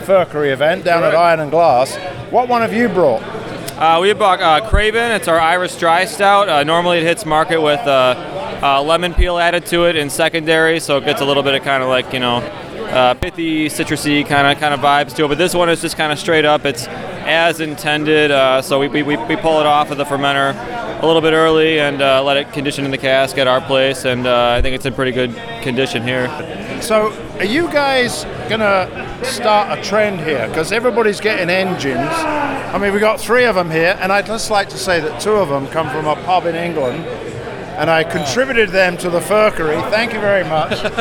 [0.07, 1.96] Firkery event down at Iron and Glass.
[2.31, 3.22] What one have you brought?
[3.77, 5.11] Uh, we bought uh, Craven.
[5.11, 6.48] It's our Irish Dry Stout.
[6.48, 7.81] Uh, normally it hits market with
[8.62, 11.62] uh, lemon peel added to it in secondary, so it gets a little bit of
[11.62, 15.28] kind of like you know uh, pithy, citrusy kind of kind of vibes to it.
[15.28, 16.64] But this one is just kind of straight up.
[16.64, 18.30] It's as intended.
[18.30, 20.54] Uh, so we, we, we we pull it off of the fermenter
[21.02, 24.06] a little bit early and uh, let it condition in the cask at our place,
[24.06, 26.28] and uh, I think it's in pretty good condition here.
[26.80, 28.88] So, are you guys gonna
[29.22, 30.48] start a trend here?
[30.48, 31.98] Because everybody's getting engines.
[31.98, 35.20] I mean, we got three of them here, and I'd just like to say that
[35.20, 37.04] two of them come from a pub in England,
[37.76, 39.80] and I contributed them to the Firkery.
[39.90, 40.82] Thank you very much.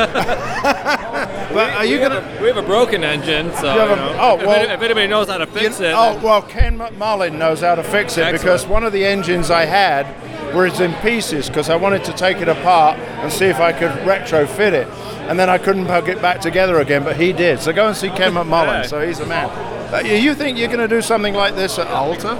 [0.62, 2.20] but are you gonna?
[2.40, 4.82] We have a broken engine, so have a- you know, oh, if, well- any- if
[4.82, 8.16] anybody knows how to fix You- it, Oh well, Ken McMullen knows how to fix
[8.18, 8.42] it Excellent.
[8.42, 10.06] because one of the engines I had
[10.54, 13.90] was in pieces because I wanted to take it apart and see if I could
[14.06, 14.86] retrofit it,
[15.28, 17.60] and then I couldn't plug it back together again, but he did.
[17.60, 18.86] So go and see Ken McMullen.
[18.94, 19.48] So he's a man.
[19.92, 22.36] Uh, you think you're going to do something like this at Alter?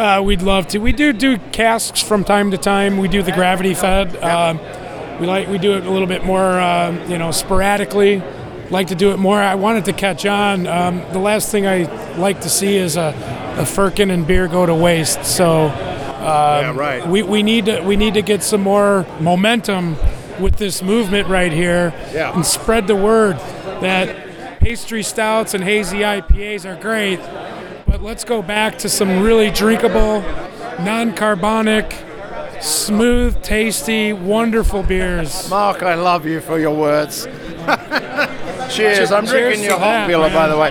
[0.00, 0.78] Uh, we'd love to.
[0.78, 2.96] We do do casks from time to time.
[2.96, 4.16] We do the gravity fed.
[4.22, 4.58] Um,
[5.20, 8.22] we like we do it a little bit more, uh, you know, sporadically.
[8.70, 9.38] Like to do it more.
[9.38, 10.66] I wanted to catch on.
[10.66, 11.82] Um, the last thing I
[12.16, 13.12] like to see is a,
[13.58, 15.24] a firkin and beer go to waste.
[15.26, 17.06] So um, Yeah, right.
[17.06, 19.96] we, we need to we need to get some more momentum
[20.40, 22.32] with this movement right here Yeah.
[22.34, 23.36] and spread the word
[23.82, 27.18] that pastry stouts and hazy IPAs are great,
[28.00, 30.20] but let's go back to some really drinkable,
[30.80, 31.96] non-carbonic,
[32.60, 35.48] smooth, tasty, wonderful beers.
[35.50, 37.24] Mark, I love you for your words.
[38.70, 39.12] Cheers.
[39.12, 40.70] I'm Cheers drinking your to that, hot Billa, by the way.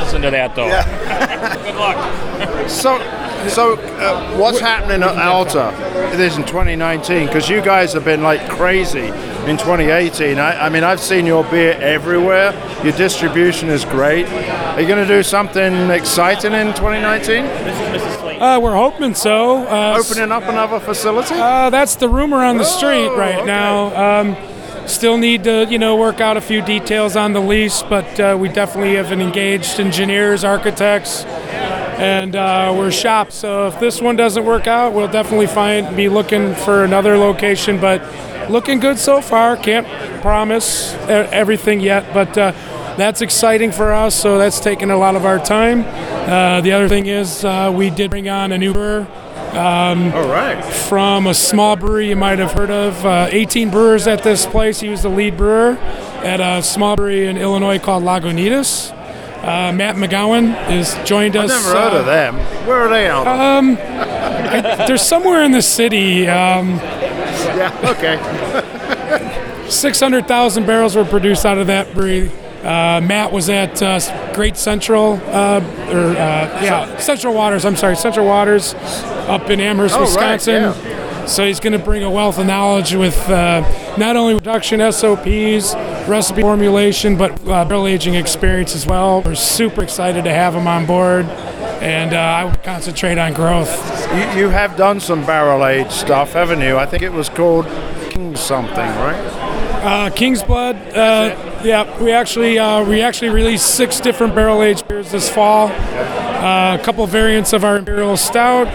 [0.00, 0.68] Listen to that though.
[1.64, 2.68] Good luck.
[2.68, 2.98] So,
[3.48, 5.72] so uh, what's happening at Alter?
[6.12, 9.10] It is in 2019 because you guys have been like crazy
[9.46, 10.38] in 2018.
[10.38, 12.52] I, I mean, I've seen your beer everywhere.
[12.82, 14.26] Your distribution is great.
[14.28, 17.44] Are you going to do something exciting in 2019?
[18.40, 19.66] Uh, we're hoping so.
[19.66, 21.34] Uh, Opening up another facility?
[21.34, 23.46] Uh, that's the rumor on the street Oh, right okay.
[23.46, 24.20] now.
[24.20, 24.36] Um,
[24.86, 28.36] still need to, you know, work out a few details on the lease, but uh,
[28.38, 33.32] we definitely have an engaged engineers, architects, and uh, we're shop.
[33.32, 37.80] So if this one doesn't work out, we'll definitely find be looking for another location.
[37.80, 38.02] But
[38.50, 39.56] looking good so far.
[39.56, 39.86] Can't
[40.22, 42.36] promise everything yet, but.
[42.36, 42.52] Uh,
[42.96, 45.84] that's exciting for us, so that's taking a lot of our time.
[45.84, 49.06] Uh, the other thing is, uh, we did bring on a new brewer.
[49.52, 50.62] Um, All right.
[50.64, 53.04] from a small brewery you might have heard of.
[53.04, 54.80] Uh, 18 brewers at this place.
[54.80, 55.76] He was the lead brewer,
[56.24, 58.92] at a small brewery in Illinois called Lagunitas.
[59.42, 61.64] Uh, Matt McGowan has joined I've us.
[61.64, 62.36] never heard uh, of them.
[62.66, 63.26] Where are they out?
[63.26, 66.26] Um, I, they're somewhere in the city.
[66.26, 66.80] Um,
[67.56, 67.94] yeah.
[67.96, 69.70] Okay.
[69.70, 72.30] 600,000 barrels were produced out of that brewery.
[72.62, 74.00] Uh, Matt was at uh,
[74.34, 76.14] Great Central, uh, or uh,
[76.62, 77.64] yeah, Central Waters.
[77.64, 81.28] I'm sorry, Central Waters, up in Amherst, Oh, right, Wisconsin.
[81.28, 83.60] So he's going to bring a wealth of knowledge with uh,
[83.96, 85.74] not only production SOPs,
[86.08, 89.22] recipe formulation, but uh, barrel aging experience as well.
[89.22, 91.26] We're super excited to have him on board,
[91.80, 93.70] and uh, I would concentrate on growth.
[94.12, 96.76] You, you have done some barrel aged stuff, haven't you?
[96.76, 97.66] I think it was called
[98.10, 99.46] King something, right?
[99.82, 100.76] Uh, King's Blood.
[100.96, 105.68] Uh, yeah, we actually uh, we actually released six different barrel aged beers this fall.
[105.68, 108.66] Uh, a couple variants of our Imperial Stout.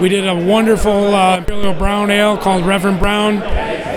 [0.00, 3.42] We did a wonderful uh, Imperial Brown Ale called Reverend Brown,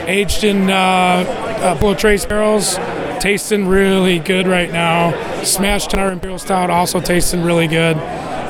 [0.10, 2.78] aged in uh, uh, Bull Trace barrels.
[3.20, 5.12] Tasting really good right now.
[5.44, 7.98] Smashed in our Imperial Stout, also tasting really good.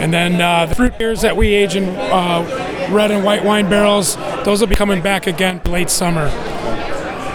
[0.02, 3.70] And then uh, the fruit beers that we age in uh, red and white wine
[3.70, 6.30] barrels, those will be coming back again late summer.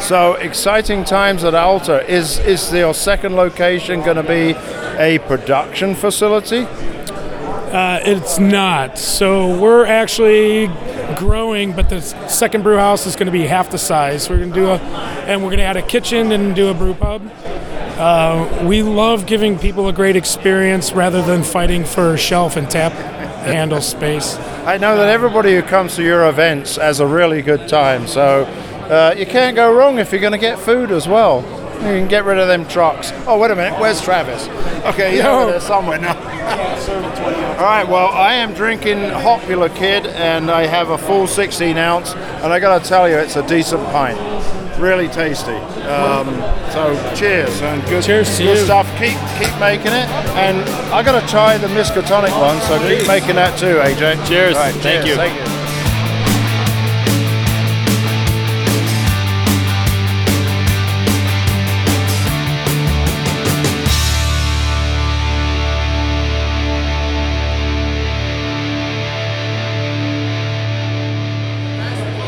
[0.00, 2.00] So exciting times at Alter.
[2.00, 4.54] Is is your second location going to be
[4.98, 6.66] a production facility?
[7.72, 8.98] Uh, it's not.
[8.98, 10.68] So we're actually
[11.16, 14.28] growing, but the second brew house is going to be half the size.
[14.28, 14.78] We're going to do a,
[15.26, 17.22] and we're going to add a kitchen and do a brew pub.
[17.98, 22.92] Uh, we love giving people a great experience rather than fighting for shelf and tap
[23.46, 24.36] handle space.
[24.66, 28.06] I know that everybody who comes to your events has a really good time.
[28.06, 28.44] So
[28.90, 31.42] uh, you can't go wrong if you're going to get food as well.
[31.76, 33.12] You can get rid of them trucks.
[33.26, 33.78] Oh, wait a minute.
[33.80, 34.46] Where's Travis?
[34.86, 36.16] Okay, he's over there somewhere now.
[37.58, 42.14] All right, well, I am drinking Hopular Kid, and I have a full 16 ounce,
[42.14, 44.18] and I got to tell you, it's a decent pint.
[44.78, 45.52] Really tasty.
[45.52, 46.28] Um,
[46.72, 48.64] so, cheers and good, Cheers to good you.
[48.64, 48.86] stuff.
[48.98, 50.58] Keep keep making it, and
[50.92, 54.26] I got to try the Miskatonic one, so keep making that too, AJ.
[54.26, 54.54] Cheers.
[54.54, 55.14] Right, Thank you.
[55.16, 55.55] Thank you.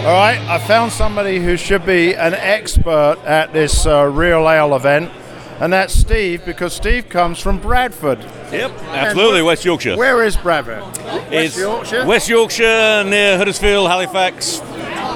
[0.08, 4.74] All right, I found somebody who should be an expert at this uh, real ale
[4.74, 5.12] event,
[5.60, 8.18] and that's Steve, because Steve comes from Bradford.
[8.50, 9.98] Yep, absolutely, West Yorkshire.
[9.98, 10.82] Where is Bradford?
[11.30, 12.06] It's West Yorkshire?
[12.06, 14.60] West Yorkshire, near Huddersfield, Halifax,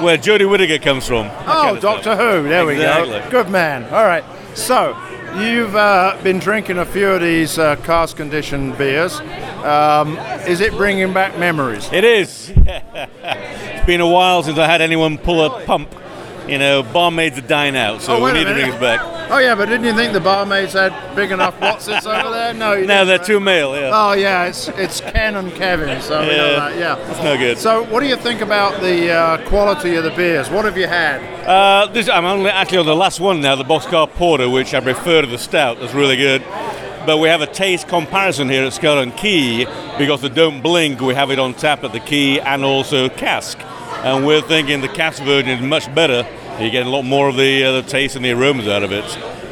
[0.03, 1.25] where Jodie Whittaker comes from.
[1.25, 2.03] Oh, kind of stuff.
[2.03, 2.47] Doctor Who.
[2.47, 3.27] There we go.
[3.31, 3.85] Good man.
[3.85, 4.23] All right.
[4.53, 4.95] So,
[5.35, 9.19] you've uh, been drinking a few of these uh, cask conditioned beers.
[9.63, 10.17] Um,
[10.47, 11.89] is it bringing back memories?
[11.91, 12.51] It is.
[12.55, 15.93] it's been a while since I had anyone pull a pump.
[16.47, 18.99] You know, barmaids are dying out, so Oh, we need to bring it back.
[19.31, 22.53] Oh yeah, but didn't you think the barmaids had big enough Watsons over there?
[22.53, 23.25] No, you No, they're right?
[23.25, 23.91] too male, yeah.
[23.93, 26.77] Oh yeah, it's it's Ken and Kevin, so we know Yeah, that.
[26.77, 27.57] Yeah, that's no good.
[27.57, 30.49] So, what do you think about the uh, quality of the beers?
[30.49, 31.21] What have you had?
[31.47, 34.81] Uh, this, I'm only actually on the last one now, the Boxcar Porter, which I
[34.81, 35.79] prefer to the Stout.
[35.79, 36.43] That's really good.
[37.05, 39.65] But we have a taste comparison here at Skeleton Key
[39.97, 43.57] because the Don't Blink, we have it on tap at the Key and also cask.
[44.03, 46.25] And we're thinking the cask version is much better.
[46.59, 48.91] You get a lot more of the, uh, the taste and the aromas out of
[48.91, 49.03] it.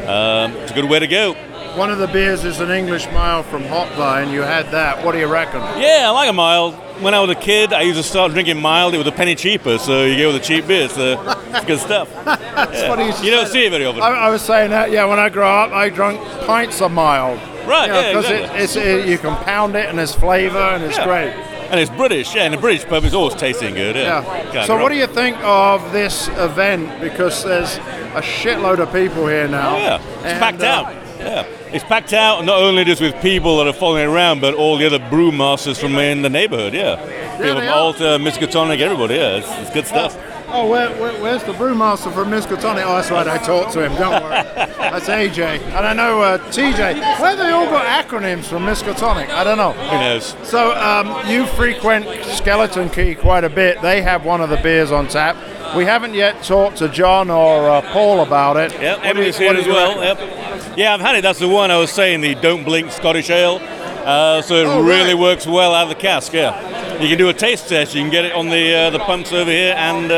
[0.07, 1.33] Um, it's a good way to go.
[1.77, 4.33] One of the beers is an English mild from Hopvine.
[4.33, 5.05] You had that.
[5.05, 5.61] What do you reckon?
[5.81, 6.73] Yeah, I like a mild.
[7.01, 8.93] When I was a kid, I used to start drinking mild.
[8.93, 10.89] It was a penny cheaper, so you go with the cheap beer.
[10.89, 11.17] So
[11.53, 12.09] it's good stuff.
[12.51, 13.21] Yeah.
[13.23, 14.01] You don't see it very often.
[14.03, 14.91] I, I was saying that.
[14.91, 17.39] Yeah, when I grew up, I drank pints of mild.
[17.67, 18.59] Right, You know, yeah, 'cause exactly.
[18.59, 21.05] it, it's, it, you can pound it and there's flavour and it's Yeah.
[21.05, 21.33] great.
[21.71, 22.43] And it's British, yeah.
[22.43, 23.95] And the British pub is always tasting good.
[23.95, 24.51] Yeah.
[24.53, 24.65] Yeah.
[24.65, 26.99] So, what do you think of this event?
[26.99, 27.77] Because there's
[28.13, 29.75] a shitload of people here now.
[29.75, 30.93] Oh, yeah, it's And, packed uh, out.
[31.17, 34.75] Yeah, it's packed out not only just with people that are following around, but all
[34.77, 36.73] the other brewmasters from in the neighbourhood.
[36.73, 36.97] Yeah,
[37.37, 37.69] people from.
[37.69, 39.15] Alter, Miskatonic, everybody.
[39.15, 40.17] Yeah, it's, it's good stuff.
[40.53, 42.83] Oh, where, where, where's the brewmaster from Miskatonic?
[42.85, 44.31] Oh, that's right, I talked to him, don't worry.
[44.31, 45.61] That's AJ.
[45.61, 46.99] And I know uh, TJ.
[47.19, 49.29] Where have they all got acronyms from Miskatonic?
[49.29, 49.71] I don't know.
[49.71, 50.35] Who knows?
[50.43, 53.81] So um, you frequent Skeleton Key quite a bit.
[53.81, 55.37] They have one of the beers on tap.
[55.75, 58.73] We haven't yet talked to John or uh, Paul about it.
[58.73, 60.03] Yep, Emily's here as well.
[60.03, 60.77] Yep.
[60.77, 61.21] Yeah, I've had it.
[61.21, 63.59] That's the one I was saying, the Don't Blink Scottish Ale.
[64.05, 65.19] Uh, so it Oh, really right.
[65.21, 66.33] works well out of the cask.
[66.33, 67.93] Yeah, you can do a taste test.
[67.95, 70.11] You can get it on the uh, the pumps over here and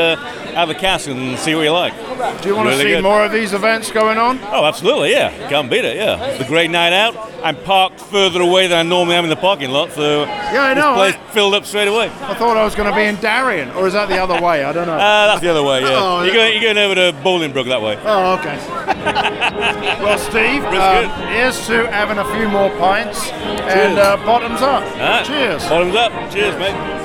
[0.56, 1.94] of the cask and see what you like.
[2.42, 3.04] Do you want to see good.
[3.04, 4.39] more of these events going on?
[4.44, 5.50] Oh, absolutely, yeah.
[5.50, 6.24] Can't beat it, yeah.
[6.26, 7.16] It's a great night out.
[7.44, 10.74] I'm parked further away than I normally am in the parking lot, so Yeah, I
[10.74, 11.04] know.
[11.04, 12.06] this place filled up straight away.
[12.22, 14.63] I thought I was going to be in Darien, or is that the other way?
[14.63, 14.94] I don't know.
[14.94, 15.89] Uh, that's the other way, yeah.
[15.92, 18.00] Oh, you're, going, you're going over to Bolingbrook that way.
[18.06, 18.58] Oh, okay.
[20.04, 24.84] well, Steve, um, here's to having a few more pints and uh, bottoms up.
[24.96, 25.26] Right.
[25.26, 25.63] Cheers.
[25.68, 26.12] Bottoms up.
[26.32, 27.03] Cheers, mate.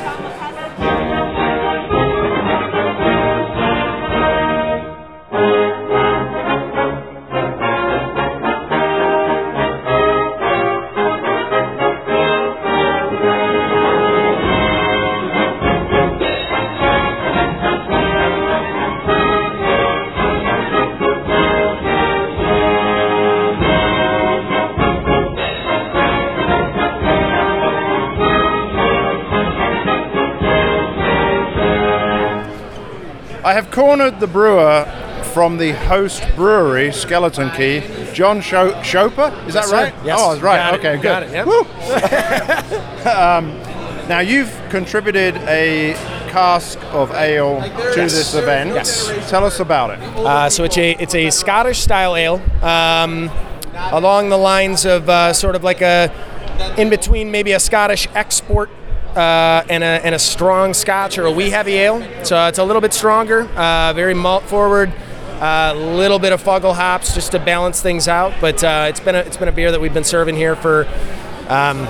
[33.49, 34.85] I have cornered the brewer
[35.33, 37.81] from the host brewery, Skeleton Key,
[38.13, 39.33] John Sho- Shoper.
[39.47, 39.95] Is that right?
[40.05, 40.19] Yes.
[40.21, 40.59] Oh, was right.
[40.71, 40.79] Got.
[40.81, 41.23] Okay, You good.
[41.23, 41.47] it, yep.
[41.47, 41.61] Woo.
[43.11, 43.59] um,
[44.07, 45.95] now you've contributed a
[46.31, 48.13] cask of ale to Yes.
[48.13, 48.75] this event.
[48.75, 49.07] Yes.
[49.31, 49.99] Tell us about it.
[50.19, 53.31] Uh, so it's a it's a Scottish style ale, um,
[53.93, 56.13] along the lines of uh, sort of like a
[56.77, 58.69] in between maybe a Scottish export
[59.19, 62.01] uh, and, a, and a strong Scotch or a wee heavy ale.
[62.25, 64.93] So it's a little bit stronger, uh, very malt forward.
[65.41, 69.15] A little bit of fuggle hops just to balance things out, but uh, it's been
[69.15, 70.85] a, it's been a beer that we've been serving here for
[71.49, 71.87] um,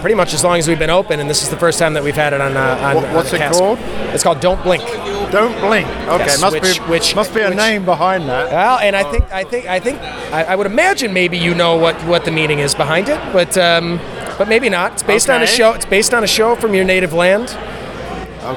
[0.00, 2.02] pretty much as long as we've been open, and this is the first time that
[2.02, 2.56] we've had it on.
[2.56, 3.58] Uh, on What- on what's the it cask.
[3.58, 3.78] called?
[4.12, 4.82] It's called Don't Blink.
[5.30, 5.86] Don't blink.
[6.08, 8.50] Okay, Yes, must which- be which- must be a which- name behind that.
[8.50, 10.00] Well, and I think I think I think
[10.32, 13.56] I, I would imagine maybe you know what, what the meaning is behind it, but
[13.58, 13.98] um,
[14.38, 14.92] but maybe not.
[14.94, 15.72] It's based on a show.
[15.72, 17.48] It's based on a show from your native land,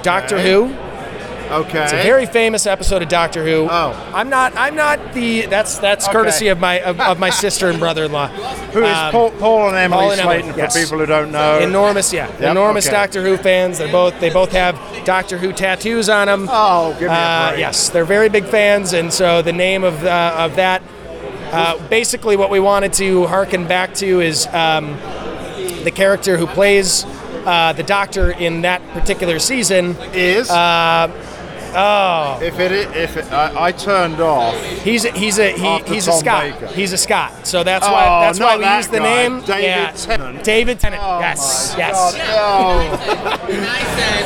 [0.03, 0.73] Doctor Who.
[1.51, 1.83] Okay.
[1.83, 3.67] It's a very famous episode of Doctor Who.
[3.69, 4.11] Oh.
[4.15, 4.55] I'm not.
[4.55, 5.47] I'm not the.
[5.47, 6.13] That's that's Okay.
[6.13, 8.27] courtesy of my of, of my sister and brother-in-law.
[8.71, 10.57] Who is Um, Paul, Paul and Emily Paul and Emily, Slayton?
[10.57, 10.73] yes.
[10.73, 12.95] For people who don't know, Enormous, yeah, Yep, enormous okay.
[12.95, 13.79] Doctor Who fans.
[13.79, 16.47] They're both they both have Doctor Who tattoos on them.
[16.49, 17.59] Oh, give me a Uh, break.
[17.59, 20.81] yes, they're very big fans, and so the name of uh, of that,
[21.51, 24.97] uh, basically, what we wanted to harken back to is um,
[25.83, 27.03] the character who plays
[27.45, 30.49] uh, the Doctor in that particular season is.
[30.49, 31.07] Uh,
[31.75, 34.55] oh, If it, i- if it, I, I turned off.
[34.83, 36.43] He's a, he's a he, he's a Tom Scot.
[36.43, 36.67] Baker.
[36.67, 37.47] He's a Scot.
[37.47, 39.03] So that's Oh, why that's why we that use the guy.
[39.27, 39.39] name.
[39.41, 39.91] David yeah.
[39.91, 40.43] Tennant.
[40.43, 41.01] David Tennant.
[41.03, 41.73] Oh yes.
[41.77, 42.13] Yes.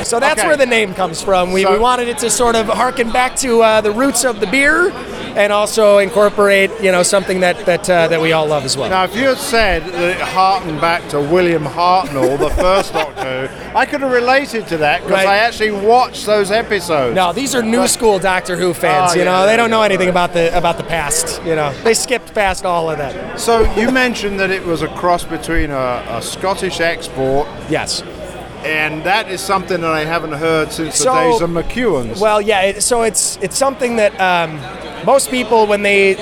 [0.08, 0.48] So that's Okay.
[0.48, 1.52] where the name comes from.
[1.52, 4.40] We, So- we wanted it to sort of harken back to uh, the roots of
[4.40, 4.92] the beer,
[5.36, 8.90] and also incorporate you know something that that uh, that we all love as well.
[8.90, 13.50] Now, if you had said that it harkened back to William Hartnell, the first Doctor
[13.76, 15.28] I could have related to that because Right.
[15.28, 17.16] I actually watched those episodes.
[17.16, 19.14] No, these are new school Doctor Who fans.
[19.14, 19.46] Oh, you know, yeah.
[19.46, 21.42] they don't know anything about the about the past.
[21.44, 23.40] You know, they skipped past all of that.
[23.40, 27.48] So you mentioned that it was a cross between a, a Scottish export.
[27.70, 28.02] Yes.
[28.66, 32.20] And that is something that I haven't heard since So- the days of McEwan's.
[32.20, 32.62] Well, yeah.
[32.62, 34.60] It, so it's it's something that um,
[35.06, 36.16] most people when they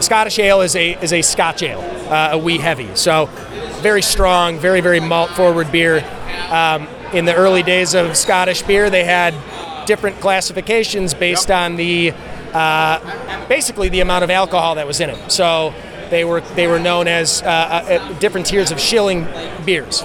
[0.00, 2.88] Scottish ale is a is a Scotch ale, uh, a wee heavy.
[2.94, 3.26] So
[3.80, 6.04] very strong, very very malt forward beer.
[6.50, 9.34] Um, in the early days of Scottish beer, they had
[9.86, 12.12] different classifications based on the
[12.52, 15.30] uh, basically the amount of alcohol that was in it.
[15.30, 15.74] So
[16.10, 19.26] they were they were known as uh, uh, different tiers of shilling
[19.64, 20.02] beers.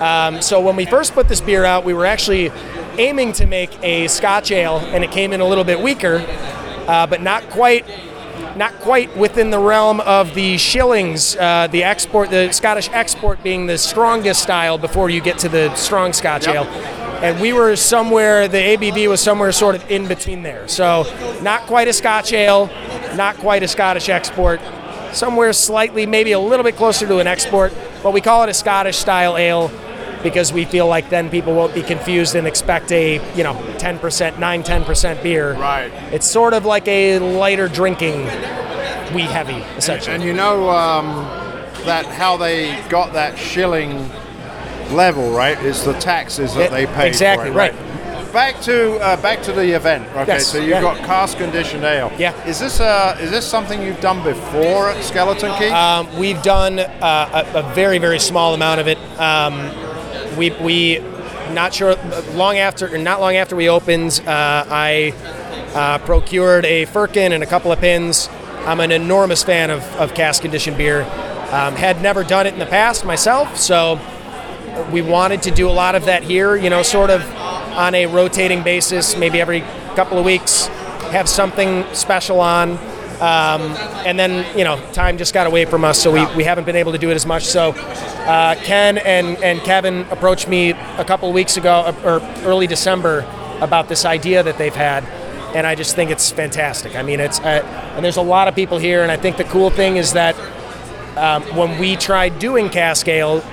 [0.00, 2.50] Um, so when we first put this beer out, we were actually
[2.98, 6.24] aiming to make a Scotch ale, and it came in a little bit weaker,
[6.88, 7.84] uh, but not quite,
[8.56, 13.66] not quite within the realm of the shillings, uh, the export, the Scottish export being
[13.66, 16.64] the strongest style before you get to the strong Scotch ale.
[17.22, 20.66] And we were somewhere, the ABV was somewhere sort of in between there.
[20.66, 21.04] So
[21.42, 22.70] not quite a Scotch ale,
[23.16, 24.62] not quite a Scottish export,
[25.12, 28.54] somewhere slightly, maybe a little bit closer to an export, but we call it a
[28.54, 29.70] Scottish style ale
[30.22, 34.38] because we feel like then people won't be confused and expect a, you know, 10%,
[34.38, 35.54] 9, 10% beer.
[35.54, 35.90] Right.
[36.12, 38.24] It's sort of like a lighter drinking
[39.14, 40.14] wee heavy, essentially.
[40.14, 41.06] And you know um,
[41.84, 44.10] that how they got that shilling
[44.92, 45.58] level, right?
[45.64, 47.08] Is the taxes that It- they pay.
[47.08, 47.74] exactly, for it,
[48.32, 50.06] Back to uh, back to the event.
[50.14, 50.80] Okay, Yes, so you've yeah.
[50.80, 52.12] got cask conditioned ale.
[52.16, 52.32] Yeah.
[52.46, 55.66] Is this uh, is this something you've done before at Skeleton Key?
[55.70, 58.98] Um, we've done uh, a, a very, very small amount of it.
[59.18, 59.72] Um,
[60.40, 60.98] we, we,
[61.52, 61.96] not sure,
[62.32, 65.12] long after, not long after we opened, uh, I
[65.74, 68.30] uh, procured a firkin and a couple of pins.
[68.64, 71.02] I'm an enormous fan of, of cask conditioned beer.
[71.02, 74.00] Um, had never done it in the past myself, so
[74.90, 77.20] we wanted to do a lot of that here, you know, sort of
[77.76, 79.60] on a rotating basis, maybe every
[79.94, 80.68] couple of weeks,
[81.12, 82.78] have something special on.
[83.20, 83.60] Um,
[84.06, 86.76] and then, you know, time just got away from us, so we, we haven't been
[86.76, 87.44] able to do it as much.
[87.44, 92.66] So, uh, Ken and, and Kevin approached me a couple weeks ago, uh, or early
[92.66, 93.26] December,
[93.60, 95.04] about this idea that they've had.
[95.54, 96.96] And I just think it's fantastic.
[96.96, 97.62] I mean, it's, uh,
[97.94, 100.34] and there's a lot of people here, and I think the cool thing is that
[101.18, 103.44] um, when we tried doing cask ale,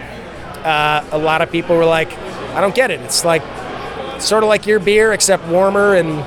[0.63, 2.17] uh, a lot of people were like,
[2.55, 3.01] I don't get it.
[3.01, 3.41] It's like
[4.21, 6.19] sort of like your beer, except warmer and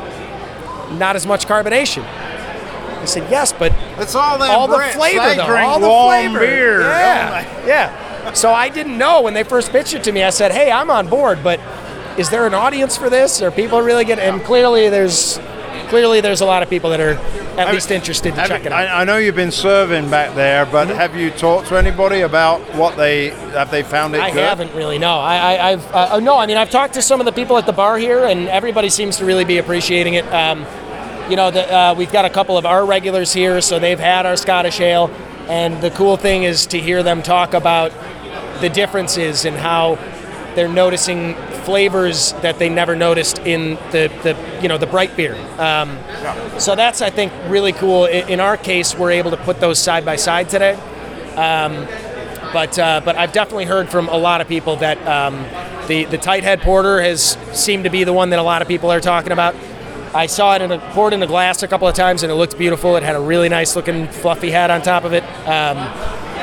[0.98, 2.04] not as much carbonation.
[3.00, 5.46] I said, yes, but it's all that all the flavor, though.
[5.46, 6.38] drink all the flavor.
[6.40, 6.80] beer.
[6.80, 8.32] Yeah, yeah.
[8.34, 10.22] So I didn't know when they first pitched it to me.
[10.22, 11.58] I said, hey, I'm on board, but
[12.18, 13.40] is there an audience for this?
[13.40, 14.24] Are people really getting?
[14.24, 15.40] And clearly, there's
[15.88, 18.64] clearly there's a lot of people that are at Have- least interested to have- check
[18.66, 18.88] it out.
[18.88, 22.96] I, know you've been serving back there, but have you talked to anybody about what
[22.96, 24.38] they have they found it I good?
[24.38, 24.98] haven't really.
[24.98, 26.36] No, I, I, I've uh, no.
[26.38, 28.88] I mean, I've talked to some of the people at the bar here, and everybody
[28.90, 30.26] seems to really be appreciating it.
[30.32, 30.64] Um,
[31.30, 34.26] you know, the, uh, we've got a couple of our regulars here, so they've had
[34.26, 35.10] our Scottish ale,
[35.48, 37.92] and the cool thing is to hear them talk about
[38.60, 39.96] the differences and how
[40.56, 45.36] they're noticing flavors that they never noticed in the, the you know the bright beer.
[45.58, 45.96] Um,
[46.58, 48.04] So that's I think really cool.
[48.04, 50.74] I- In our case, we're able to put those side by side today.
[51.36, 51.86] Um,
[52.52, 55.44] but uh, but I've definitely heard from a lot of people that um,
[55.86, 58.90] the the Tighthead porter has seemed to be the one that a lot of people
[58.90, 59.54] are talking about.
[60.12, 62.34] I saw it in a poured in a glass a couple of times and it
[62.34, 62.96] looked beautiful.
[62.96, 65.22] It had a really nice looking fluffy hat on top of it.
[65.46, 65.78] Um,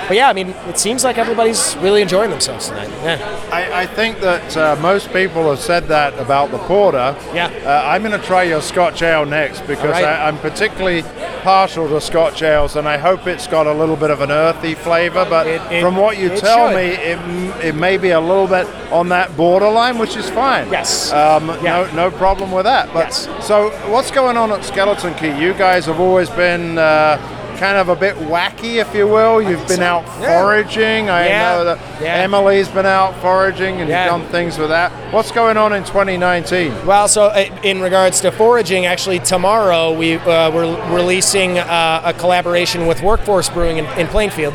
[0.07, 2.89] but yeah, I mean, it seems like everybody's really enjoying themselves tonight.
[3.03, 3.49] Yeah.
[3.51, 7.15] I, I think that uh, most people have said that about the porter.
[7.33, 7.47] Yeah.
[7.65, 10.03] Uh, I'm going to try your Scotch ale next because right.
[10.03, 11.03] I, I'm particularly
[11.43, 14.75] partial to Scotch ales, and I hope it's got a little bit of an earthy
[14.75, 15.25] flavour.
[15.29, 16.75] But it- from what you tell should.
[16.75, 20.69] me, it, it may be a little bit on that borderline, which is fine.
[20.71, 21.11] Yes.
[21.11, 22.91] Um, No, no problem with that.
[22.93, 23.27] But Yes.
[23.45, 25.37] so, what's going on at Skeleton Key?
[25.39, 26.77] You guys have always been.
[26.77, 27.17] Uh,
[27.57, 29.41] Kind of a bit wacky, if you will.
[29.41, 30.39] You've been out Yeah.
[30.41, 31.09] foraging.
[31.09, 31.41] I Yeah.
[31.55, 32.13] know that Yeah.
[32.17, 34.91] Emily's been out foraging and done things with that.
[35.09, 36.71] What's going on in 2019?
[36.85, 42.13] Well, so uh, in regards to foraging, actually tomorrow we uh, we're releasing uh, a
[42.13, 44.53] collaboration with Workforce Brewing in, in Plainfield.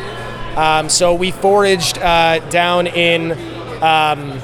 [0.56, 3.32] Um, so we foraged uh, down in
[3.82, 4.38] um,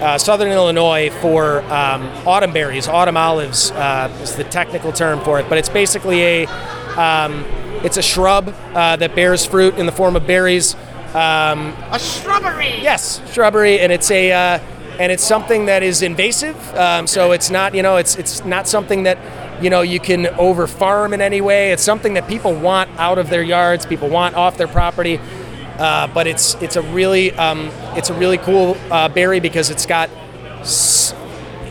[0.00, 5.38] uh, southern Illinois for um, autumn berries, autumn olives uh, is the technical term for
[5.38, 6.46] it, but it's basically a
[6.96, 7.44] um,
[7.84, 10.74] it's a shrub uh, that bears fruit in the form of berries.
[11.14, 12.80] Um, a shrubbery.
[12.80, 14.58] Yes, shrubbery, and it's a uh,
[14.98, 16.56] and it's something that is invasive.
[16.76, 19.18] Um, so it's not you know it's it's not something that
[19.62, 21.72] you know you can over farm in any way.
[21.72, 25.18] It's something that people want out of their yards, people want off their property.
[25.78, 29.86] Uh, but it's it's a really um, it's a really cool uh, berry because it's
[29.86, 30.10] got
[30.60, 31.12] s-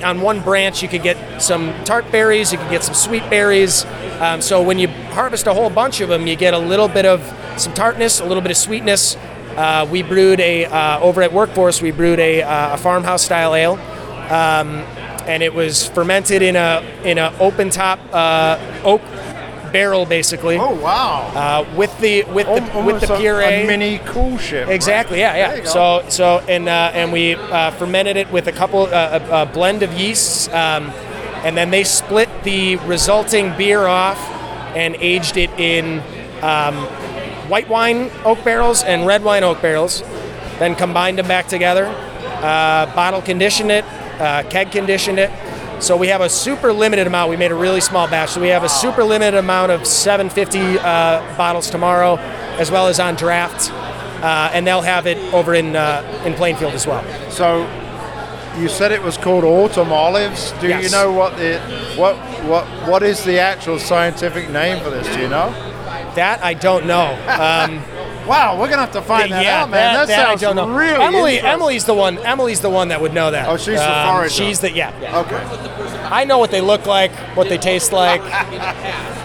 [0.03, 3.85] on one branch you could get some tart berries, you could get some sweet berries.
[4.19, 7.05] Um, so when you harvest a whole bunch of them, you get a little bit
[7.05, 7.21] of
[7.57, 9.15] some tartness, a little bit of sweetness.
[9.55, 11.81] Uh, we brewed a uh, over at Workforce.
[11.81, 13.73] We brewed a, uh, a farmhouse style ale,
[14.31, 14.85] um,
[15.27, 19.01] and it was fermented in a in a open top uh, oak
[19.71, 20.57] barrel, basically.
[20.57, 21.31] Oh wow!
[21.35, 24.65] Uh, with the with the with the puree, a mini coolship.
[24.67, 24.75] right?
[24.75, 25.19] Exactly.
[25.19, 25.63] Yeah, yeah.
[25.65, 29.45] So, so, and uh, and we uh, fermented it with a couple, uh, a, a
[29.45, 30.89] blend of yeasts, um,
[31.43, 34.17] and then they split the resulting beer off
[34.75, 36.01] and aged it in
[36.43, 36.75] um,
[37.49, 40.01] white wine oak barrels and red wine oak barrels.
[40.59, 43.85] Then combined them back together, uh, bottle conditioned it,
[44.19, 45.31] uh, keg conditioned it.
[45.79, 47.29] So we have a super limited amount.
[47.29, 48.31] We made a really small batch.
[48.31, 52.17] So we have a super limited amount of 750 uh, bottles tomorrow,
[52.57, 53.71] as well as on draft,
[54.21, 57.03] uh, and they'll have it over in uh, in Plainfield as well.
[57.31, 57.61] So
[58.57, 60.51] you said it was called autumn olives.
[60.59, 61.59] Do you know what the
[61.95, 65.07] what what what is the actual scientific name for this?
[65.15, 65.51] Do you know?
[66.15, 67.17] That I don't know.
[67.39, 67.81] Um,
[68.29, 69.93] wow, we're gonna have to find that yeah, out, man.
[69.95, 70.69] That, that I sounds don't know.
[70.69, 71.39] really Emily.
[71.41, 72.17] Emily's the one.
[72.19, 73.49] Emily's the one that would know that.
[73.49, 74.33] Oh, she's the Um, forager.
[74.33, 75.19] She's the yeah, yeah.
[75.19, 76.05] Okay.
[76.11, 78.21] I know what they look like, what they taste like.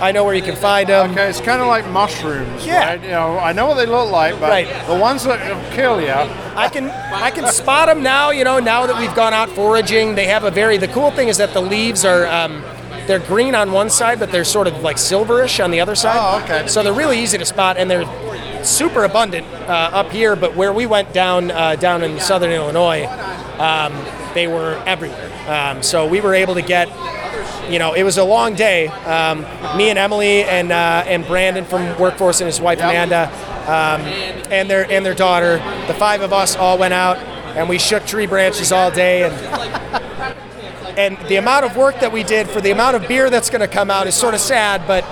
[0.00, 1.12] I know where you can find them.
[1.12, 2.86] Okay, it's kind of like mushrooms, Yeah.
[2.86, 3.02] right?
[3.02, 4.68] You know, I know what they look like, but Right.
[4.86, 5.40] the ones that
[5.74, 6.10] kill you.
[6.56, 8.30] I can I can spot them now.
[8.30, 10.76] You know, now that we've gone out foraging, they have a very.
[10.78, 12.26] The cool thing is that the leaves are.
[12.26, 12.62] Um,
[13.06, 16.16] they're green on one side, but they're sort of like silverish on the other side.
[16.18, 16.66] Oh, okay.
[16.68, 18.06] So they're really easy to spot, and they're
[18.64, 20.36] super abundant uh, up here.
[20.36, 23.06] But where we went down uh, down in southern Illinois,
[23.58, 23.94] um,
[24.34, 25.30] they were everywhere.
[25.48, 26.88] Um, so we were able to get.
[27.70, 28.88] You know, it was a long day.
[28.88, 29.40] Um,
[29.76, 33.28] me and Emily and uh, and Brandon from Workforce and his wife Amanda,
[33.62, 34.02] um,
[34.52, 35.56] and their and their daughter.
[35.86, 37.16] The five of us all went out
[37.56, 39.34] and we shook tree branches all day and
[40.96, 43.60] and the amount of work that we did for the amount of beer that's going
[43.60, 45.04] to come out is sort of sad, but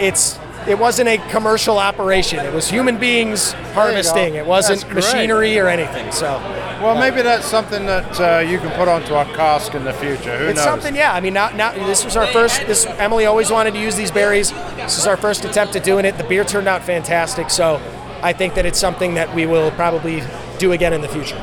[0.00, 0.38] it's
[0.68, 2.44] it wasn't a commercial operation.
[2.44, 4.34] It was human beings harvesting.
[4.34, 6.10] It wasn't machinery or anything.
[6.12, 6.38] So
[6.82, 10.36] Well, maybe that's something that uh, you can put onto our cask in the future.
[10.38, 10.64] Who it's knows?
[10.64, 11.14] something, yeah.
[11.14, 12.66] I mean, now, now this was our first.
[12.66, 14.52] This Emily always wanted to use these berries.
[14.76, 16.18] This is our first attempt at doing it.
[16.18, 17.50] The beer turned out fantastic.
[17.50, 17.80] So
[18.22, 20.22] I think that it's something that we will probably
[20.58, 21.36] do again in the future.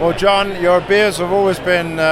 [0.00, 2.02] Well, John, your beers have always been uh,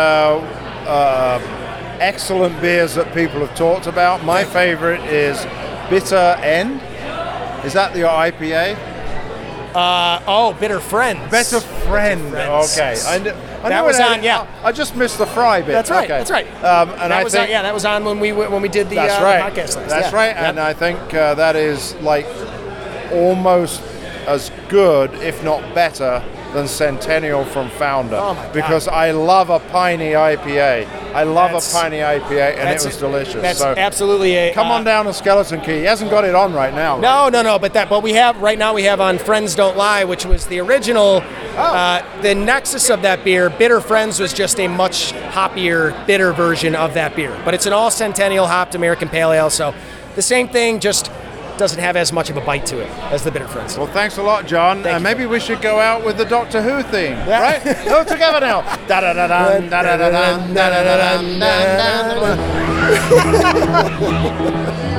[0.87, 4.25] uh, excellent beers that people have talked about.
[4.25, 5.45] My favorite is
[5.91, 6.81] Bitter End.
[7.65, 8.77] Is that your IPA?
[9.75, 11.31] Uh, oh, Bitter Friends.
[11.31, 12.31] Better Friend.
[12.31, 12.73] Friends.
[12.79, 12.93] Okay.
[13.07, 14.47] I, kn- I That was it on, yeah.
[14.63, 15.73] I just missed the fry bit.
[15.73, 16.05] That's right.
[16.05, 16.19] Okay.
[16.19, 16.47] That's right.
[16.63, 18.69] Um, and that I was think on, yeah, that was on when we when we
[18.69, 19.43] did the, that's uh, the right.
[19.53, 19.77] podcast.
[19.77, 19.89] list.
[19.89, 20.17] That's Yeah.
[20.17, 20.37] right.
[20.37, 20.45] Yep.
[20.45, 22.27] And I think uh, that is like
[23.11, 23.81] almost
[24.27, 26.23] as good, if not better,
[26.55, 28.17] than Centennial from Founder.
[28.19, 28.51] Oh.
[28.55, 30.87] Because I love a piney IPA.
[31.13, 33.43] I love That's- a piney IPA, and it was delicious.
[33.43, 34.55] That's so absolutely a.
[34.55, 35.79] come uh, on down to Skeleton Key.
[35.79, 36.99] He hasn't got it on right now.
[36.99, 37.59] No, no, no.
[37.59, 38.73] But that, but we have right now.
[38.73, 41.23] We have on Friends Don't Lie, which was the original.
[41.57, 41.59] Oh.
[41.59, 46.75] Uh, the nexus of that beer, Bitter Friends, was just a much hoppier, bitter version
[46.75, 47.39] of that beer.
[47.45, 49.75] But it's an all Centennial hopped American Pale Ale, so
[50.15, 51.11] the same thing, just
[51.59, 53.77] doesn't have as much of a bite to it as the Bitter Friends.
[53.79, 54.87] Well, thanks a lot, John.
[54.87, 55.01] Uh, you.
[55.01, 57.63] maybe we should go out with the Doctor Who theme, right?
[57.85, 58.63] Go together now.
[58.87, 60.11] Da da da da da da da da
[60.53, 61.15] da da da
[64.87, 64.94] da.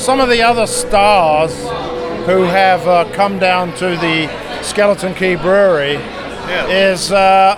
[0.00, 1.54] Some of the other stars
[2.24, 5.96] who have uh, come down to the Skeleton Key Brewery
[6.72, 7.54] is, uh,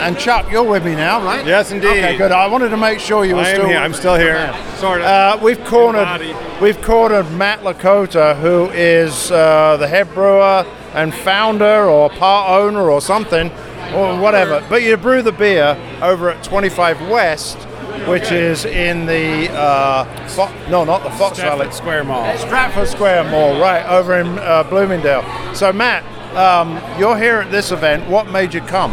[0.00, 1.44] and Chuck, you're with me now, right?
[1.44, 1.88] Yes, indeed.
[1.88, 2.30] Okay, good.
[2.30, 3.66] I wanted to make sure you were I still.
[3.66, 3.78] here.
[3.78, 4.54] I'm still here.
[4.76, 5.06] Sort of.
[5.06, 6.34] Uh, we've cornered.
[6.62, 10.64] We've cornered Matt Lakota, who is uh, the head brewer
[10.94, 13.50] and founder, or part owner, or something,
[13.94, 14.64] or whatever.
[14.68, 17.58] But you brew the beer over at 25 West,
[18.06, 22.36] which is in the uh, Fo- no, not the Fox Stratford Valley Square Mall.
[22.38, 25.24] Stratford Square Mall, right over in uh, Bloomingdale.
[25.54, 26.04] So, Matt,
[26.36, 28.08] um, you're here at this event.
[28.08, 28.92] What made you come?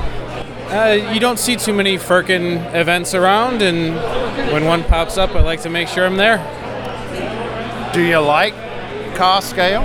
[0.69, 3.95] Uh, you don't see too many Firkin events around, and
[4.51, 6.39] when one pops up, I like to make sure I'm there.
[7.93, 8.53] Do you like
[9.15, 9.81] cask ale?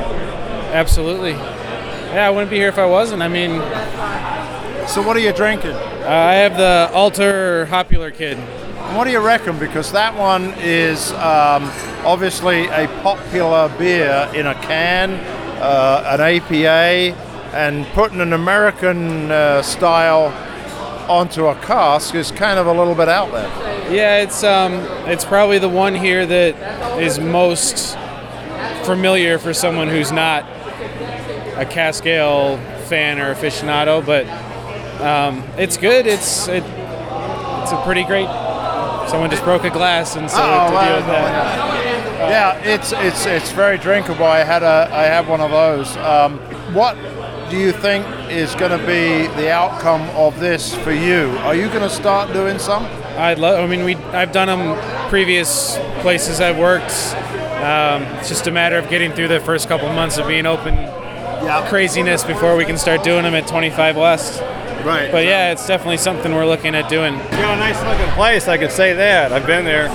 [0.72, 1.32] Absolutely.
[1.32, 3.22] Yeah, I wouldn't be here if I wasn't.
[3.22, 3.52] I mean,
[4.92, 5.70] So, what are you drinking?
[5.70, 8.36] uh, I have the Alter Hopular Kid.
[8.94, 9.58] What do you reckon?
[9.58, 11.64] Because that one is um,
[12.04, 15.12] obviously a popular beer in a can,
[15.62, 17.16] uh, an APA,
[17.56, 20.26] and putting an American uh, style
[21.10, 23.48] onto a cask is kind of a little bit out there.
[23.90, 24.74] Yeah, it's um,
[25.08, 27.96] it's probably the one here that is most
[28.84, 30.42] familiar for someone who's not
[31.56, 34.26] a cask ale fan or aficionado, but
[35.02, 36.06] um, it's good.
[36.06, 38.28] It's it, it's a pretty great.
[39.08, 42.28] Someone just broke a glass, and so Oh, to deal with that.
[42.30, 44.24] Yeah, it's it's it's very drinkable.
[44.24, 45.96] I had a I had one of those.
[45.98, 46.38] Um,
[46.72, 46.96] what
[47.50, 51.36] do you think is going to be the outcome of this for you?
[51.40, 52.84] Are you going to start doing some?
[53.18, 53.62] I'd love.
[53.62, 56.92] I mean, we I've done them previous places I've worked.
[57.62, 60.74] Um, it's just a matter of getting through the first couple months of being open.
[61.68, 64.40] Craziness before we can start doing them at 25 West.
[64.84, 65.10] Right.
[65.12, 67.14] But yeah, it's definitely something we're looking at doing.
[67.14, 69.32] You got a nice looking place, I could say that.
[69.32, 69.88] I've been there.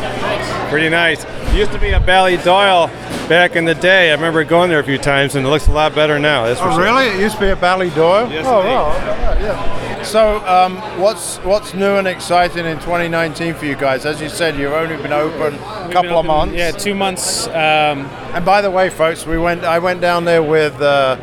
[0.70, 1.24] Pretty nice.
[1.26, 2.88] It used to be a Ballydoyle
[3.30, 4.12] back in the day.
[4.12, 6.46] I remember going there a few times, and it looks a lot better now.
[6.46, 6.84] That's for Oh, sure.
[6.84, 7.06] really?
[7.08, 8.32] It used to be at Ballydoyle.
[8.32, 8.92] Yes, oh, wow.
[8.92, 10.04] Okay, yeah.
[10.04, 14.06] So, um, what's what's new and exciting in 2019 for you guys?
[14.06, 16.56] As you said, you've only been open a couple been of months.
[16.56, 17.48] Yeah, two months.
[17.48, 19.64] Um, And by the way, folks, we went.
[19.64, 21.18] I went down there with uh,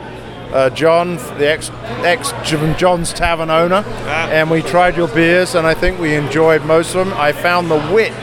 [0.54, 1.70] uh, John, the ex
[2.04, 2.32] ex
[2.78, 7.06] John's Tavern owner, and we tried your beers, and I think we enjoyed most of
[7.06, 7.12] them.
[7.18, 8.14] I found the Wit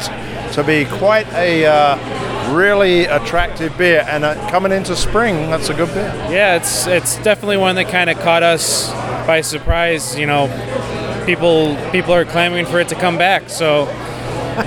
[0.54, 5.74] to be quite a uh, really attractive beer, and uh, coming into spring, that's a
[5.74, 6.08] good beer.
[6.32, 8.90] yeah, it's it's definitely one that kind of caught us
[9.28, 10.18] by surprise.
[10.18, 10.48] You know,
[11.26, 13.88] people people are clamoring for it to come back, so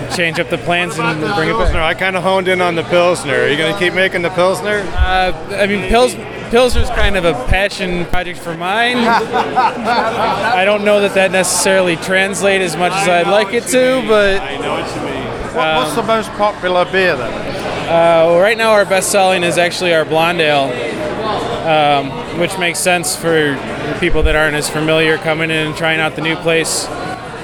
[0.15, 1.97] change up the plans and bring it Pilsner, back.
[1.97, 3.35] I kind of honed in on the Pilsner.
[3.35, 4.81] Are you going to keep making the Pilsner?
[4.93, 6.15] Uh, I mean, Pils
[6.55, 8.99] Pilsner's kind of a passion project for mine.
[8.99, 14.41] I don't know that that necessarily translates as much as I'd like it to, but
[14.41, 15.25] I know what you mean.
[15.53, 17.33] What, what's the most popular beer then?
[17.89, 20.71] Uh, well, right now, our best selling is actually our blonde ale,
[21.67, 23.59] um, which makes sense for
[23.99, 26.87] people that aren't as familiar coming in and trying out the new place.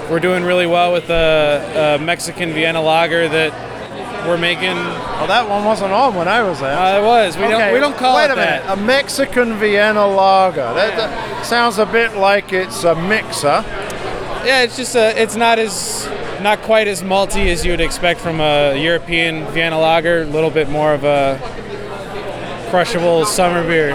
[0.09, 3.70] we're doing really well with a, uh, Mexican Vienna lager that
[4.27, 4.77] we're making.
[4.77, 6.77] Well, that one wasn't on when I was there.
[6.77, 7.37] Uh, it was.
[7.37, 7.73] We don't.
[7.73, 8.63] We don't call Wait it a minute.
[8.65, 8.79] that.
[8.79, 10.75] A Mexican Vienna lager.
[10.75, 13.65] That, that sounds a bit like it's a mixer.
[14.45, 15.21] Yeah, it's just a.
[15.21, 16.09] It's not as
[16.41, 20.23] not quite as malty as you would expect from a European Vienna lager.
[20.23, 21.39] A little bit more of a
[22.71, 23.91] crushable summer beer.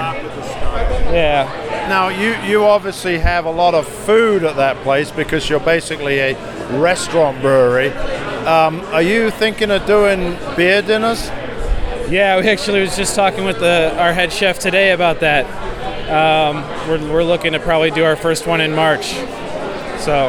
[1.13, 1.63] Yeah.
[1.89, 6.19] Now you you obviously have a lot of food at that place because you're basically
[6.19, 6.35] a
[6.79, 7.89] restaurant brewery.
[8.45, 11.25] Um, are you thinking of doing beer dinners?
[12.11, 15.45] Yeah, we actually was just talking with the, our head chef today about that.
[16.07, 19.13] Um, we're, we're looking to probably do our first one in March.
[19.97, 20.27] So,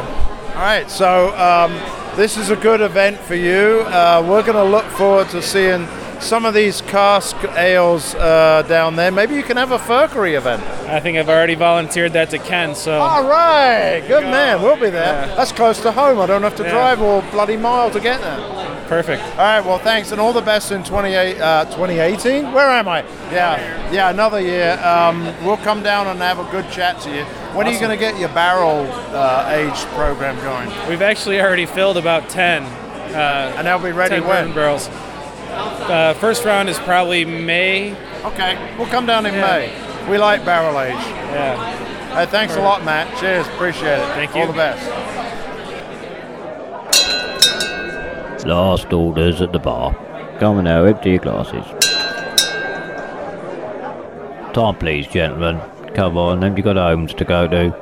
[0.55, 1.73] All right, so um,
[2.15, 3.81] this is a good event for you.
[3.85, 5.85] Uh, we're going to look forward to seeing
[6.19, 9.11] some of these cask ales uh, down there.
[9.11, 10.61] Maybe you can have a Firkery event.
[10.89, 12.75] I think I've already volunteered that to Ken.
[12.75, 14.61] So, All right, good man.
[14.61, 15.27] We'll be there.
[15.35, 16.19] That's close to home.
[16.19, 16.71] I don't have to Yeah.
[16.71, 18.39] drive all bloody mile to get there.
[18.87, 19.21] perfect.
[19.31, 22.53] All right, well, thanks, and all the best in 28, uh, 2018.
[22.53, 23.03] Where am I?
[23.33, 24.79] Yeah, yeah, another year.
[24.81, 27.23] Um, we'll come down and have a good chat to you.
[27.53, 30.69] When are you going to get your barrel uh, age program going?
[30.89, 32.63] We've actually already filled about 10.
[32.63, 34.53] Uh, and they'll be ready 10 when?
[34.53, 34.89] barrels.
[35.57, 37.95] Uh, first round is probably May.
[38.23, 39.71] Okay, we'll come down in May.
[40.09, 40.93] We like barrel age.
[40.93, 42.15] Yeah.
[42.15, 43.17] Hey, thanks a lot, Matt.
[43.19, 44.07] Cheers, appreciate it.
[44.15, 44.41] Thank you.
[44.41, 44.87] All the best.
[48.45, 49.93] Last orders at the bar.
[50.39, 51.65] Come on now, empty your glasses.
[54.53, 55.59] Time, please, gentlemen.
[55.93, 57.75] Come on, have you got homes to go to?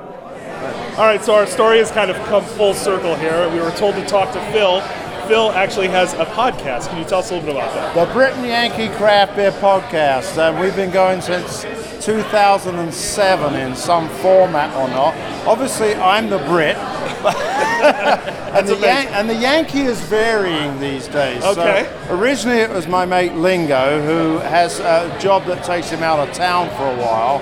[0.97, 3.49] All right, so our story has kind of come full circle here.
[3.49, 4.81] We were told to talk to Phil.
[5.27, 6.87] Phil actually has a podcast.
[6.89, 8.07] Can you tell us a little bit about that?
[8.07, 10.37] The Brit and Yankee Craft Beer Podcast.
[10.37, 11.63] Uh, we've been going since
[12.05, 15.15] 2007 in some format or not.
[15.47, 16.75] Obviously, I'm the Brit.
[17.25, 21.41] and, the Yan- and the Yankee is varying these days.
[21.43, 21.89] So Okay.
[22.09, 26.33] originally, it was my mate Lingo, who has a job that takes him out of
[26.35, 27.39] town for a while.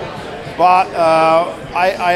[0.57, 2.13] But uh, I, I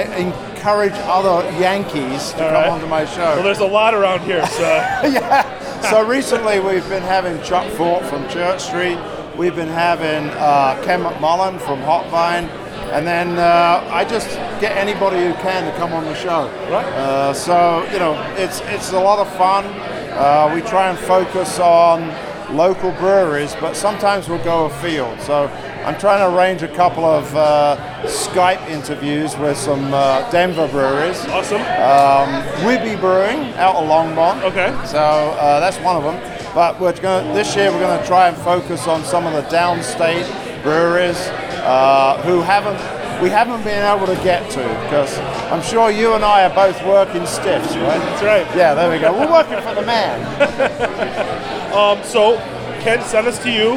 [0.58, 2.70] encourage other Yankees to All come right.
[2.70, 3.36] onto my show.
[3.36, 4.62] Well, there's a lot around here, so.
[5.04, 5.82] yeah.
[5.90, 8.98] So recently we've been having Chuck Fort from Church Street.
[9.38, 12.50] We've been having uh, Ken McMullen from Hopvine.
[12.92, 14.30] And then uh, I just
[14.60, 16.48] get anybody who can to come on the show.
[16.72, 16.86] Right.
[16.86, 19.66] Uh, so, you know, it's, it's a lot of fun.
[20.14, 22.10] Uh, we try and focus on
[22.52, 25.20] local breweries, but sometimes we'll go afield.
[25.22, 25.48] So
[25.86, 31.20] I'm trying to arrange a couple of uh, Skype interviews with some uh, Denver breweries.
[31.28, 31.62] Awesome.
[31.62, 34.44] Um, Wibby Brewing out of Longmont.
[34.44, 34.70] Okay.
[34.86, 36.54] So uh, that's one of them.
[36.54, 39.44] But we're going this year we're going to try and focus on some of the
[39.56, 40.28] downstate
[40.64, 41.18] breweries
[41.64, 45.18] uh, who haven't we haven't been able to get to because
[45.52, 47.98] I'm sure you and I are both working stiffs, right?
[48.00, 48.46] That's right.
[48.56, 49.12] Yeah, there we go.
[49.14, 51.44] We're working for the man.
[51.68, 52.38] Um, so,
[52.80, 53.74] Ken sent us to you.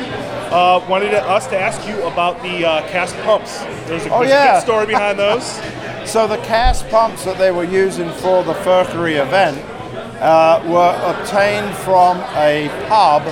[0.51, 3.59] Uh, wanted us to ask you about the uh, cask pumps.
[3.87, 4.55] There's a, Oh, there's a yeah.
[4.55, 5.61] good story behind those.
[6.07, 9.59] So the cask pumps that they were using for the Firkery event
[10.21, 13.23] uh, were obtained from a pub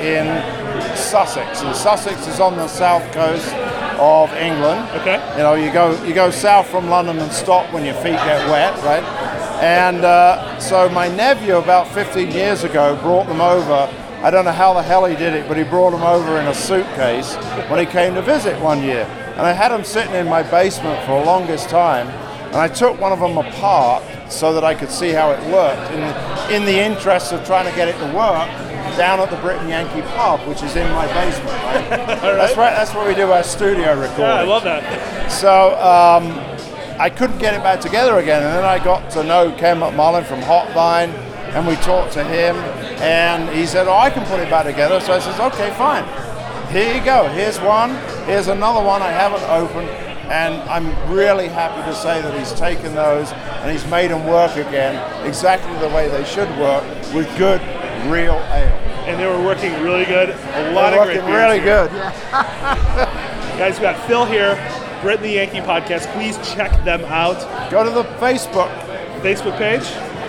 [0.00, 0.24] in
[0.96, 3.46] Sussex, and Sussex is on the south coast
[3.98, 4.88] of England.
[5.00, 5.20] Okay.
[5.36, 8.48] You know, you go you go south from London and stop when your feet get
[8.48, 9.02] wet, right?
[9.62, 13.88] And uh, so my nephew, about 15 years ago, brought them over.
[14.22, 16.46] I don't know how the hell he did it, but he brought them over in
[16.46, 17.34] a suitcase
[17.68, 19.04] when he came to visit one year.
[19.36, 22.08] And I had them sitting in my basement for the longest time.
[22.46, 25.90] And I took one of them apart so that I could see how it worked
[25.92, 28.48] in the, in the interest of trying to get it to work
[28.96, 31.50] down at the Brit and Yankee pub, which is in my basement.
[31.50, 31.88] Right?
[31.90, 32.74] That's right.
[32.74, 34.20] That's where we do our studio recording.
[34.20, 35.30] Yeah, I love that.
[35.30, 36.32] So um,
[37.00, 40.24] I couldn't get it back together again, and then I got to know Ken McMullen
[40.24, 41.12] from Hopvine,
[41.54, 42.56] and we talked to him,
[43.02, 46.04] and he said, "Oh, I can put it back together." So I says, "Okay, fine.
[46.72, 47.28] Here you go.
[47.28, 47.90] Here's one.
[48.26, 49.88] Here's another one I haven't opened."
[50.24, 54.56] And I'm really happy to say that he's taken those and he's made them work
[54.56, 56.82] again exactly the way they should work
[57.12, 57.60] with good,
[58.10, 58.80] real ale.
[59.06, 60.30] And they were working really good.
[60.30, 61.88] A lot They're of great working beers really here.
[61.88, 61.90] good.
[63.58, 64.54] Guys, we got Phil here,
[65.02, 66.12] Brit and the Yankee podcast.
[66.14, 67.70] Please check them out.
[67.70, 68.70] Go to the Facebook
[69.20, 69.84] Facebook page.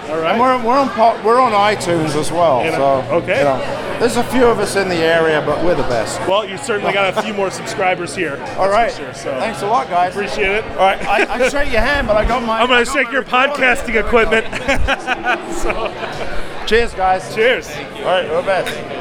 [0.10, 0.32] All right.
[0.32, 2.62] And we're, we're on we're on iTunes as well.
[2.62, 3.40] And, so uh, okay.
[3.40, 3.58] you know,
[4.00, 6.20] there's a few of us in the area, but we're the best.
[6.28, 8.38] Well, you certainly got a few more subscribers here.
[8.58, 8.92] All right.
[8.92, 9.32] Sure, so.
[9.40, 10.14] Thanks a lot, guys.
[10.14, 10.64] Appreciate it.
[10.72, 11.04] All right.
[11.06, 12.62] I, I shake your hand, but I got my.
[12.62, 14.46] I'm going to shake your podcasting equipment.
[15.56, 17.34] so, cheers, guys.
[17.34, 17.70] Cheers.
[17.70, 18.30] All right.
[18.30, 18.95] We're the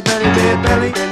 [0.00, 1.03] belly, belly, dead belly.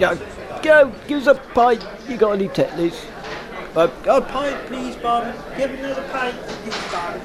[0.00, 0.16] Yeah,
[0.62, 1.86] go, give us a pint.
[2.08, 3.04] You got any tetanus?
[3.76, 5.36] Uh, a pint, please, Barman.
[5.58, 7.20] Give me another pint, please, Barman.